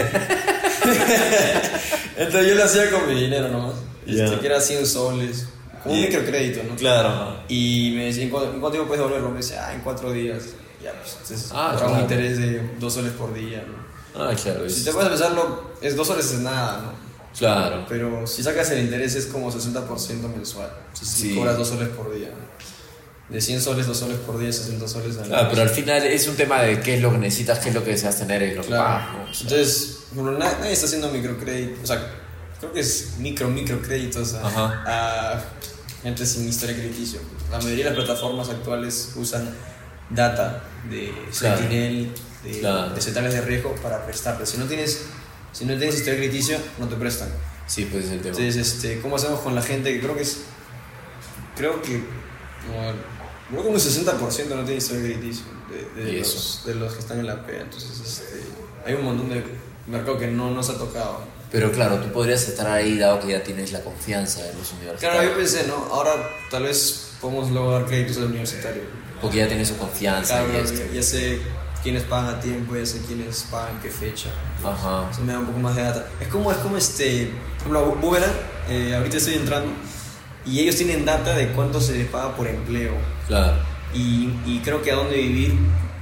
Entonces 2.18 2.46
yo 2.48 2.54
lo 2.54 2.64
hacía 2.64 2.90
con 2.90 3.06
mi 3.08 3.14
dinero 3.20 3.48
nomás. 3.48 3.74
Ya. 4.06 4.24
Este, 4.24 4.38
que 4.40 4.46
era 4.46 4.60
100 4.60 4.86
soles, 4.86 5.48
como 5.82 5.94
un 5.94 6.00
microcrédito, 6.02 6.62
¿no? 6.68 6.76
Claro. 6.76 7.40
Y 7.48 7.92
me 7.96 8.04
decía, 8.06 8.24
¿en 8.24 8.30
cuánto, 8.30 8.48
en 8.52 8.60
cuánto 8.60 8.70
tiempo 8.72 8.88
puedes 8.88 9.00
devolverlo? 9.04 9.30
Me 9.30 9.38
decía, 9.38 9.66
ah, 9.68 9.74
en 9.74 9.80
cuatro 9.80 10.12
días. 10.12 10.42
Ya, 10.82 10.92
pues, 10.92 11.12
entonces, 11.20 11.50
Ah, 11.52 11.76
un 11.92 12.00
interés 12.00 12.38
de 12.38 12.70
dos 12.78 12.94
soles 12.94 13.12
por 13.12 13.34
día, 13.34 13.64
¿no? 13.66 14.22
Ah, 14.22 14.32
claro. 14.40 14.68
Si 14.68 14.84
te 14.84 14.92
puedes 14.92 15.08
pensarlo, 15.08 15.72
es 15.80 15.96
dos 15.96 16.06
soles 16.06 16.26
es 16.32 16.40
nada, 16.40 16.80
¿no? 16.82 17.08
Claro. 17.38 17.84
Pero 17.88 18.26
si 18.26 18.42
sacas 18.42 18.70
el 18.70 18.80
interés 18.80 19.14
es 19.14 19.26
como 19.26 19.50
60% 19.52 20.28
mensual. 20.28 20.70
Entonces, 20.88 21.08
si 21.08 21.30
Sí. 21.30 21.34
cobras 21.36 21.56
dos 21.56 21.68
soles 21.68 21.88
por 21.90 22.12
día. 22.14 22.28
¿no? 22.28 22.48
De 23.34 23.40
100 23.42 23.60
soles, 23.60 23.86
dos 23.86 23.98
soles 23.98 24.16
por 24.18 24.38
día, 24.38 24.50
60 24.50 24.88
soles 24.88 25.18
al 25.18 25.26
Claro, 25.26 25.42
mes. 25.44 25.50
pero 25.50 25.62
al 25.62 25.68
final 25.68 26.02
es 26.04 26.26
un 26.28 26.34
tema 26.36 26.62
de 26.62 26.80
qué 26.80 26.94
es 26.94 27.02
lo 27.02 27.12
que 27.12 27.18
necesitas, 27.18 27.58
qué 27.58 27.68
es 27.68 27.74
lo 27.74 27.84
que 27.84 27.90
deseas 27.90 28.16
tener 28.18 28.40
y 28.42 28.54
lo 28.54 28.62
que 28.62 28.68
Claro. 28.68 28.84
pagas, 28.84 29.12
¿no? 29.12 29.22
O 29.30 29.34
sea, 29.34 29.42
Entonces, 29.42 29.98
nadie 30.38 30.72
está 30.72 30.86
haciendo 30.86 31.10
microcrédito. 31.10 31.82
O 31.82 31.86
sea, 31.86 32.10
creo 32.58 32.72
que 32.72 32.80
es 32.80 33.16
micro, 33.18 33.48
microcréditos 33.50 34.32
a, 34.34 34.46
Ajá. 34.46 34.82
a 34.86 35.44
gente 36.02 36.24
sin 36.26 36.48
historia 36.48 36.76
crediticio. 36.76 37.20
La 37.50 37.58
mayoría 37.58 37.90
de 37.90 37.96
las 37.96 38.04
plataformas 38.04 38.48
actuales 38.48 39.12
usan 39.16 39.54
data 40.10 40.62
de 40.90 41.12
Claro. 41.38 41.58
Sentinel, 41.58 42.10
de, 42.44 42.60
Claro. 42.60 42.94
de 42.94 43.00
centrales 43.00 43.34
de 43.34 43.40
riesgo 43.42 43.74
para 43.76 44.04
prestarte. 44.06 44.46
Si 44.46 44.56
no 44.58 44.64
tienes, 44.66 45.02
si 45.52 45.64
no 45.64 45.76
tienes 45.76 45.96
historia 45.96 46.18
crediticio, 46.20 46.58
no 46.78 46.88
te 46.88 46.96
prestan. 46.96 47.28
sí, 47.66 47.86
pues 47.90 48.06
es 48.06 48.12
el 48.12 48.20
tema. 48.22 48.36
Entonces, 48.36 48.56
este, 48.56 49.00
¿cómo 49.00 49.16
hacemos 49.16 49.40
con 49.40 49.54
la 49.54 49.62
gente 49.62 49.92
que 49.92 50.00
creo 50.00 50.14
que 50.16 50.22
es. 50.22 50.38
Creo 51.56 51.82
que. 51.82 52.02
Como, 53.50 53.62
que 53.62 53.68
un 53.68 53.74
60% 53.76 54.48
no 54.56 54.62
tiene 54.64 54.76
historia 54.76 55.02
crediticio 55.02 55.44
de, 55.96 56.04
de 56.04 56.18
los, 56.18 56.62
de 56.66 56.74
los 56.74 56.92
que 56.92 56.98
están 57.00 57.18
en 57.18 57.26
la 57.26 57.44
P. 57.46 57.58
Entonces, 57.60 57.90
este, 58.00 58.40
hay 58.86 58.94
un 58.94 59.04
montón 59.04 59.28
de 59.30 59.42
mercado 59.86 60.18
que 60.18 60.28
no 60.28 60.50
nos 60.50 60.70
ha 60.70 60.78
tocado. 60.78 61.20
Pero 61.50 61.72
claro, 61.72 61.96
tú 62.00 62.12
podrías 62.12 62.46
estar 62.46 62.66
ahí 62.68 62.98
dado 62.98 63.20
que 63.20 63.28
ya 63.28 63.42
tienes 63.42 63.72
la 63.72 63.80
confianza 63.80 64.42
de 64.42 64.52
los 64.54 64.68
Claro, 64.68 64.76
universitarios. 65.18 65.24
yo 65.32 65.36
pensé, 65.36 65.66
¿no? 65.66 65.74
Ahora 65.94 66.12
tal 66.50 66.64
vez 66.64 67.12
podemos 67.20 67.52
dar 67.72 67.86
créditos 67.86 68.18
al 68.18 68.24
universitario. 68.24 68.82
Porque 69.22 69.38
ya 69.38 69.48
tienes 69.48 69.68
su 69.68 69.76
confianza 69.78 70.44
Claro, 70.44 70.52
y 70.52 70.64
esto. 70.64 70.80
ya 70.92 71.02
sé 71.02 71.40
quiénes 71.82 72.02
pagan 72.04 72.34
a 72.34 72.40
tiempo, 72.40 72.76
ya 72.76 72.84
sé 72.84 73.00
quiénes 73.06 73.46
pagan 73.50 73.80
qué 73.80 73.90
fecha. 73.90 74.28
Ajá. 74.64 75.08
Eso 75.10 75.22
me 75.22 75.32
da 75.32 75.38
un 75.38 75.46
poco 75.46 75.58
más 75.58 75.74
de 75.74 75.82
data. 75.82 76.06
Es 76.20 76.28
como, 76.28 76.52
es 76.52 76.58
como 76.58 76.76
este, 76.76 77.30
por 77.64 77.76
ejemplo, 77.76 77.96
Boomerang, 78.00 78.30
eh, 78.68 78.94
ahorita 78.94 79.16
estoy 79.16 79.34
entrando 79.34 79.72
y 80.44 80.60
ellos 80.60 80.76
tienen 80.76 81.04
data 81.04 81.34
de 81.34 81.48
cuánto 81.52 81.80
se 81.80 81.94
les 81.94 82.06
paga 82.08 82.36
por 82.36 82.46
empleo. 82.46 82.92
Claro. 83.26 83.56
Y, 83.94 84.28
y 84.46 84.60
creo 84.62 84.82
que 84.82 84.92
a 84.92 84.96
dónde 84.96 85.16
vivir 85.16 85.54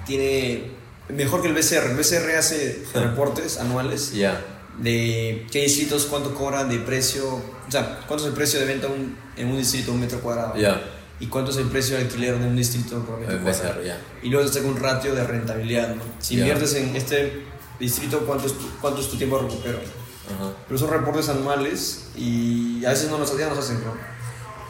tiene 0.04 0.72
mejor 1.08 1.40
que 1.40 1.48
el 1.48 1.54
BCR. 1.54 1.90
El 1.90 1.96
BCR 1.96 2.36
hace 2.36 2.82
reportes 2.94 3.58
anuales 3.58 4.12
Ya. 4.12 4.40
De 4.78 5.46
qué 5.50 5.62
distritos, 5.62 6.06
cuánto 6.06 6.34
cobran 6.34 6.68
de 6.68 6.78
precio, 6.78 7.26
o 7.34 7.70
sea, 7.70 8.00
cuánto 8.06 8.24
es 8.24 8.28
el 8.30 8.34
precio 8.34 8.60
de 8.60 8.66
venta 8.66 8.88
un- 8.88 9.16
en 9.36 9.48
un 9.48 9.58
distrito, 9.58 9.92
un 9.92 10.00
metro 10.00 10.20
cuadrado. 10.20 10.56
Ya. 10.56 10.80
Y 11.18 11.26
cuánto 11.28 11.50
es 11.50 11.56
el 11.56 11.68
precio 11.68 11.96
de 11.96 12.02
alquiler 12.02 12.38
de 12.38 12.46
un 12.46 12.56
distrito 12.56 12.98
por 13.04 13.18
metro 13.18 13.38
cuadrado. 13.42 13.82
Ya. 13.82 13.98
Y 14.22 14.28
luego 14.28 14.46
se 14.46 14.54
saca 14.54 14.66
un 14.68 14.76
ratio 14.78 15.14
de 15.14 15.24
rentabilidad. 15.24 15.94
¿no? 15.94 16.02
Si 16.18 16.34
Ya. 16.36 16.40
inviertes 16.40 16.74
en 16.74 16.94
este 16.94 17.42
distrito, 17.80 18.20
¿cuánto 18.20 18.46
es 18.46 18.52
tu, 18.52 18.68
cuánto 18.80 19.00
es 19.00 19.08
tu 19.08 19.16
tiempo 19.16 19.36
de 19.38 19.42
recupero? 19.48 19.78
Ajá. 19.78 20.52
Pero 20.66 20.78
son 20.78 20.90
reportes 20.90 21.28
anuales 21.28 22.08
y 22.16 22.84
a 22.84 22.90
veces 22.90 23.10
no 23.10 23.16
nos, 23.18 23.36
ya 23.38 23.48
nos 23.48 23.58
hacen, 23.58 23.78
¿no? 23.84 23.94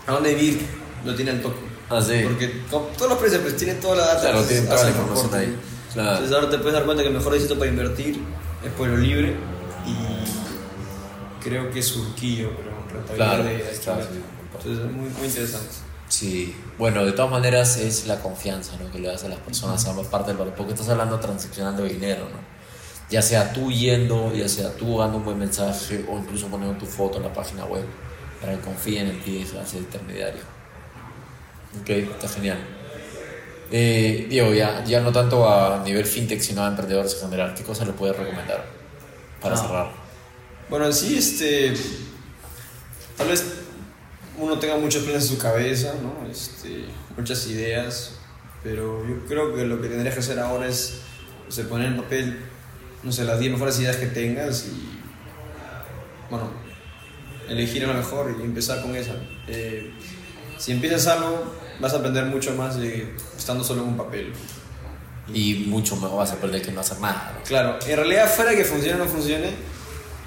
¿A 0.07 0.13
dónde 0.13 0.35
vivir? 0.35 0.61
Lo 1.05 1.15
tiene 1.17 1.33
el 1.33 1.43
toque. 1.43 1.57
Ah, 1.89 2.01
sí. 2.01 2.21
Porque 2.25 2.63
con 2.71 2.93
todos 2.97 3.11
los 3.11 3.19
precios 3.19 3.41
pues, 3.43 3.57
tienen 3.57 3.81
toda 3.81 3.97
la 3.97 4.07
data. 4.07 4.21
Claro, 4.21 4.43
tienen 4.43 4.67
toda 4.67 4.83
la 4.85 4.91
información 4.91 5.25
reporte. 5.27 5.47
ahí. 5.47 5.57
Claro. 5.95 6.11
Entonces 6.11 6.35
ahora 6.37 6.51
te 6.51 6.59
puedes 6.59 6.73
dar 6.75 6.85
cuenta 6.85 7.03
que 7.03 7.09
el 7.09 7.15
mejor 7.15 7.33
distrito 7.33 7.59
para 7.59 7.71
invertir 7.71 8.21
es 8.65 8.73
Pueblo 8.73 8.97
Libre 8.99 9.35
y 9.87 11.43
creo 11.43 11.71
que 11.71 11.79
es 11.79 11.87
Surquillo, 11.87 12.51
pero 12.57 12.71
rentabilidad 12.93 13.15
Claro, 13.15 13.45
de 13.45 13.71
está, 13.71 14.03
sí. 14.03 14.21
Entonces 14.57 14.85
es 14.85 14.93
muy, 14.93 15.09
muy 15.11 15.27
interesante. 15.27 15.69
Sí, 16.09 16.55
bueno, 16.79 17.05
de 17.05 17.13
todas 17.13 17.31
maneras 17.31 17.77
es 17.79 18.07
la 18.07 18.21
confianza 18.21 18.77
¿no? 18.81 18.91
que 18.93 18.99
le 19.01 19.09
das 19.09 19.25
a 19.25 19.29
las 19.29 19.41
personas, 19.41 19.85
ambas 19.87 20.07
partes 20.07 20.29
del 20.29 20.37
valor, 20.37 20.55
porque 20.55 20.73
estás 20.73 20.89
hablando 20.89 21.19
transaccionando 21.19 21.83
dinero, 21.83 22.23
¿no? 22.25 22.57
Ya 23.11 23.23
sea 23.23 23.53
tú 23.53 23.71
yendo, 23.71 24.33
ya 24.35 24.49
sea 24.49 24.73
tú 24.77 24.99
dando 24.99 25.19
un 25.19 25.25
buen 25.25 25.39
mensaje 25.39 26.05
o 26.09 26.19
incluso 26.19 26.49
poniendo 26.49 26.77
tu 26.79 26.87
foto 26.87 27.19
en 27.19 27.25
la 27.25 27.33
página 27.33 27.65
web 27.65 27.85
para 28.41 28.55
que 28.55 28.61
confíen 28.61 29.09
en 29.09 29.21
ti 29.21 29.31
y 29.33 29.43
el 29.43 29.83
intermediario. 29.83 30.43
Ok, 31.81 31.91
está 31.91 32.29
genial. 32.29 32.59
Eh, 33.71 34.27
Diego, 34.29 34.53
ya, 34.53 34.85
ya 34.85 35.01
no 35.01 35.13
tanto 35.13 35.49
a 35.49 35.83
nivel 35.85 36.05
fintech, 36.05 36.41
sino 36.41 36.65
a 36.65 36.69
emprendedores 36.69 37.15
en 37.15 37.21
general, 37.21 37.55
¿qué 37.55 37.63
cosas 37.63 37.87
le 37.87 37.93
puedes 37.93 38.17
recomendar 38.17 38.65
para 39.41 39.55
Ah. 39.55 39.59
cerrar? 39.59 39.91
Bueno, 40.69 40.87
en 40.87 40.93
sí, 40.93 41.17
este, 41.17 41.75
tal 43.17 43.29
vez 43.29 43.45
uno 44.39 44.59
tenga 44.59 44.77
muchos 44.77 45.03
planes 45.05 45.23
en 45.25 45.29
su 45.37 45.39
cabeza, 45.39 45.95
¿no? 46.03 46.29
Este, 46.31 46.87
muchas 47.17 47.47
ideas, 47.47 48.13
pero 48.63 49.07
yo 49.07 49.25
creo 49.27 49.55
que 49.55 49.65
lo 49.65 49.81
que 49.81 49.89
tendrías 49.89 50.15
que 50.15 50.21
hacer 50.21 50.39
ahora 50.41 50.67
es 50.67 51.01
o 51.49 51.53
sea, 51.53 51.65
poner 51.69 51.87
en 51.93 51.97
papel, 51.97 52.41
no 53.05 53.13
sé, 53.13 53.25
las 53.25 53.39
10 53.39 53.53
mejores 53.53 53.79
ideas 53.79 53.97
que 53.97 54.07
tengas 54.07 54.67
y, 54.67 54.99
bueno, 56.29 56.51
elegir 57.49 57.85
a 57.85 57.87
lo 57.89 57.95
mejor 57.95 58.35
y 58.37 58.43
empezar 58.43 58.83
con 58.83 58.97
esa. 58.97 59.13
Eh, 59.47 59.93
si 60.59 60.73
empiezas 60.73 61.07
algo, 61.07 61.55
vas 61.79 61.93
a 61.95 61.99
aprender 61.99 62.25
mucho 62.25 62.53
más 62.57 62.77
de 62.77 63.15
estando 63.39 63.63
solo 63.63 63.83
en 63.83 63.89
un 63.91 63.97
papel. 63.97 64.33
Y 65.33 65.65
mucho 65.69 65.97
mejor 65.97 66.19
vas 66.19 66.31
a 66.33 66.37
perder 66.37 66.63
que 66.63 66.71
no 66.73 66.81
hacer 66.81 67.01
nada. 67.01 67.33
¿no? 67.37 67.43
Claro, 67.45 67.79
en 67.87 67.97
realidad 67.97 68.29
fuera 68.33 68.55
que 68.55 68.65
funcione 68.65 68.95
o 69.01 69.05
no 69.05 69.11
funcione, 69.11 69.51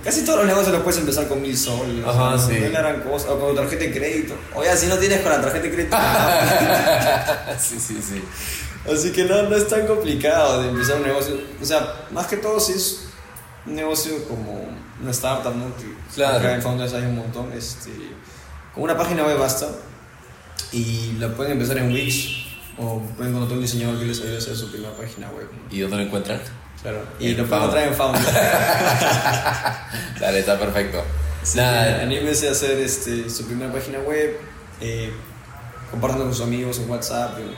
casi 0.03 0.25
todos 0.25 0.39
los 0.39 0.47
negocios 0.47 0.73
los 0.73 0.83
puedes 0.83 0.99
empezar 0.99 1.27
con 1.27 1.41
mil 1.41 1.57
soles. 1.57 2.05
Ajá, 2.05 2.33
o 2.35 2.37
sea, 2.37 2.47
sí. 2.47 2.59
No 2.59 2.65
es 2.67 2.71
la 2.73 2.79
gran 2.81 3.01
cosa, 3.01 3.31
o 3.31 3.39
con 3.39 3.55
tarjeta 3.55 3.85
de 3.85 3.91
crédito. 3.93 4.35
O 4.55 4.63
ya, 4.63 4.75
si 4.75 4.87
no 4.87 4.97
tienes 4.97 5.21
con 5.21 5.31
la 5.31 5.41
tarjeta 5.41 5.63
de 5.67 5.71
crédito. 5.73 5.97
sí, 7.59 7.79
sí, 7.79 7.97
sí. 8.01 8.23
Así 8.91 9.11
que 9.11 9.23
no, 9.25 9.43
no 9.43 9.55
es 9.55 9.67
tan 9.67 9.85
complicado 9.87 10.61
de 10.63 10.69
empezar 10.69 10.97
un 10.97 11.03
negocio. 11.03 11.35
O 11.61 11.65
sea, 11.65 12.05
más 12.11 12.27
que 12.27 12.37
todo 12.37 12.59
si 12.59 12.73
es 12.73 13.05
un 13.65 13.75
negocio 13.75 14.23
como 14.27 14.67
una 15.01 15.11
startup, 15.11 15.55
¿no? 15.55 15.75
Que 15.77 15.85
Claro. 16.15 16.37
acá 16.39 16.55
en 16.55 16.61
Founders 16.61 16.93
hay 16.93 17.03
un 17.03 17.15
montón. 17.17 17.51
Este, 17.53 17.91
con 18.73 18.83
una 18.83 18.97
página 18.97 19.23
web 19.25 19.37
basta 19.37 19.67
y 20.71 21.13
la 21.19 21.29
pueden 21.29 21.53
empezar 21.53 21.77
en 21.77 21.91
Wix 21.91 22.38
o 22.79 23.01
pueden 23.17 23.33
contratar 23.33 23.57
un 23.57 23.61
diseñador 23.61 23.99
que 23.99 24.05
les 24.05 24.19
ayude 24.21 24.35
a 24.35 24.37
hacer 24.37 24.55
su 24.55 24.71
primera 24.71 24.93
página 24.93 25.29
web. 25.31 25.47
¿Y 25.69 25.79
dónde 25.79 25.97
lo 25.97 26.03
encuentran? 26.03 26.39
Claro. 26.81 27.03
Y 27.19 27.33
lo 27.33 27.45
pueden 27.45 27.63
encontrar 27.63 27.87
en 27.87 27.93
Founder. 27.93 28.23
Dale, 30.19 30.39
está 30.39 30.57
perfecto. 30.57 31.03
Nada. 31.55 32.01
Anímense 32.01 32.47
a 32.47 32.51
hacer 32.51 32.77
este, 32.79 33.29
su 33.29 33.45
primera 33.45 33.71
página 33.71 33.99
web. 33.99 34.37
Eh, 34.79 35.11
compartan 35.91 36.21
con 36.21 36.33
sus 36.33 36.45
amigos 36.45 36.79
en 36.79 36.89
WhatsApp, 36.89 37.37
en 37.39 37.53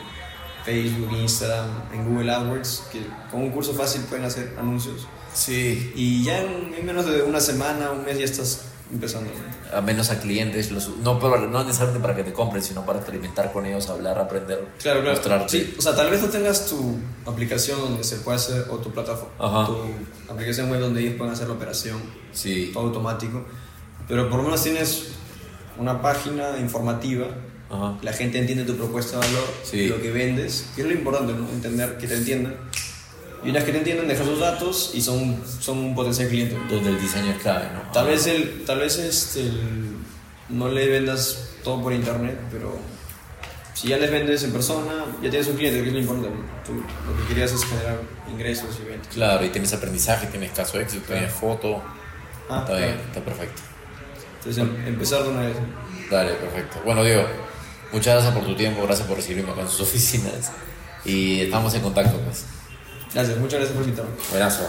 Facebook, 0.66 1.12
Instagram, 1.16 1.70
en 1.94 2.10
Google 2.10 2.32
AdWords. 2.32 2.84
Que 2.92 3.06
con 3.30 3.44
un 3.44 3.52
curso 3.52 3.74
fácil 3.74 4.02
pueden 4.04 4.26
hacer 4.26 4.56
anuncios. 4.58 5.08
Sí. 5.34 5.94
Y 5.96 6.24
ya 6.24 6.40
en, 6.40 6.74
en 6.74 6.86
menos 6.86 7.06
de 7.06 7.22
una 7.22 7.40
semana, 7.40 7.92
un 7.92 8.04
mes 8.04 8.18
ya 8.18 8.26
estás 8.26 8.71
empezando. 8.92 9.30
A 9.74 9.82
menos 9.82 10.10
a 10.12 10.20
clientes, 10.20 10.72
los, 10.72 10.90
no, 10.98 11.20
pero 11.20 11.48
no 11.48 11.64
necesariamente 11.64 12.02
para 12.02 12.16
que 12.16 12.24
te 12.24 12.34
compren, 12.34 12.62
sino 12.64 12.86
para 12.86 13.00
experimentar 13.00 13.52
con 13.54 13.66
ellos, 13.66 13.90
hablar, 13.90 14.20
aprender, 14.20 14.68
Claro, 14.82 15.02
claro. 15.02 15.16
mostrarte. 15.16 15.50
Sí, 15.50 15.76
o 15.78 15.82
sea, 15.82 15.96
tal 15.96 16.10
vez 16.10 16.22
no 16.22 16.28
tengas 16.30 16.66
tu 16.68 16.98
aplicación 17.26 17.80
donde 17.80 18.04
se 18.04 18.18
puede 18.18 18.38
hacer, 18.38 18.66
o 18.70 18.78
tu 18.78 18.92
plataforma, 18.92 19.34
Ajá. 19.40 19.68
tu 19.68 20.32
aplicación 20.34 20.70
web 20.70 20.80
donde 20.82 21.02
ellos 21.02 21.14
pueden 21.18 21.34
hacer 21.34 21.48
la 21.48 21.54
operación, 21.54 21.98
Sí. 22.34 22.72
todo 22.74 22.84
automático, 22.88 23.44
pero 24.08 24.30
por 24.30 24.38
lo 24.40 24.44
menos 24.44 24.62
tienes 24.64 25.08
una 25.78 26.02
página 26.02 26.58
informativa, 26.60 27.28
Ajá. 27.70 27.98
la 28.02 28.12
gente 28.14 28.40
entiende 28.40 28.66
tu 28.66 28.76
propuesta 28.76 29.20
de 29.20 29.28
valor, 29.28 29.44
Sí. 29.64 29.88
lo 29.88 30.02
que 30.02 30.12
vendes, 30.12 30.66
que 30.76 30.82
es 30.82 30.88
lo 30.88 30.94
importante, 30.94 31.34
¿no? 31.34 31.48
Entender, 31.50 31.98
que 31.98 32.08
te 32.08 32.16
entiendan. 32.16 32.56
Y 33.44 33.50
una 33.50 33.56
vez 33.60 33.64
que 33.66 33.72
te 33.72 33.78
entienden, 33.80 34.08
dejas 34.08 34.26
sus 34.28 34.40
datos 34.40 34.92
y 34.94 35.02
son, 35.02 35.42
son 35.60 35.78
un 35.80 35.96
potencial 35.96 36.28
cliente. 36.30 36.56
Donde 36.70 36.90
el 36.92 37.02
diseño 37.02 37.32
es 37.32 37.38
clave, 37.42 37.66
¿no? 37.74 37.92
Tal 37.92 38.08
vez, 38.08 38.28
el, 38.28 38.64
tal 38.66 38.80
vez 38.80 38.98
este, 39.00 39.42
el- 39.42 39.96
no 40.50 40.68
le 40.70 40.88
vendas 40.88 41.50
todo 41.64 41.82
por 41.82 41.92
internet, 41.94 42.38
pero 42.52 42.78
si 43.74 43.88
ya 43.88 43.98
les 43.98 44.12
vendes 44.12 44.44
en 44.44 44.52
persona, 44.52 45.06
ya 45.24 45.30
tienes 45.30 45.48
un 45.48 45.56
cliente, 45.56 45.82
que 45.82 45.88
es 45.88 45.94
lo 45.94 46.00
importante. 46.00 46.38
Tú 46.66 46.74
lo 46.76 47.18
que 47.18 47.28
querías 47.30 47.52
es 47.52 47.64
generar 47.66 48.00
ingresos 48.32 48.78
y 48.84 48.88
ventas. 48.90 49.14
Claro, 49.14 49.44
y 49.46 49.50
tienes 49.50 49.74
aprendizaje, 49.74 50.28
tienes 50.28 50.52
caso 50.52 50.78
de 50.78 50.84
éxito, 50.84 51.06
tienes 51.08 51.32
foto. 51.32 51.82
Ah, 52.50 52.60
está 52.66 52.78
bien, 52.78 52.90
claro. 52.94 53.08
está 53.08 53.22
perfecto. 53.22 53.62
Entonces, 54.38 54.64
em- 54.64 54.88
empezar 54.88 55.24
de 55.24 55.30
una 55.30 55.42
vez. 55.42 55.56
Dale, 56.12 56.34
perfecto. 56.34 56.80
Bueno, 56.86 57.04
Diego, 57.04 57.24
muchas 57.92 58.14
gracias 58.16 58.34
por 58.36 58.46
tu 58.46 58.56
tiempo, 58.56 58.84
gracias 58.84 59.08
por 59.08 59.18
recibirme 59.18 59.52
acá 59.52 59.62
en 59.62 59.70
sus 59.70 59.82
oficinas. 59.82 60.52
Y 61.06 61.40
estamos 61.42 61.74
en 61.74 61.82
contacto, 61.82 62.20
pues. 62.20 62.46
Gracias, 63.14 63.38
muchas 63.38 63.60
gracias 63.60 63.78
por 63.78 63.84
invitarme. 63.84 64.12
Buenazo. 64.30 64.64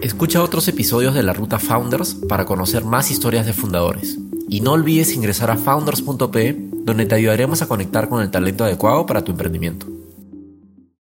Escucha 0.00 0.42
otros 0.42 0.66
episodios 0.68 1.14
de 1.14 1.22
la 1.22 1.32
Ruta 1.32 1.58
Founders 1.58 2.14
para 2.28 2.44
conocer 2.44 2.84
más 2.84 3.10
historias 3.10 3.46
de 3.46 3.52
fundadores. 3.52 4.18
Y 4.48 4.62
no 4.62 4.72
olvides 4.72 5.12
ingresar 5.12 5.50
a 5.50 5.56
founders.pe 5.56 6.56
donde 6.84 7.06
te 7.06 7.14
ayudaremos 7.14 7.62
a 7.62 7.68
conectar 7.68 8.08
con 8.08 8.22
el 8.22 8.30
talento 8.30 8.64
adecuado 8.64 9.06
para 9.06 9.22
tu 9.22 9.32
emprendimiento. 9.32 9.86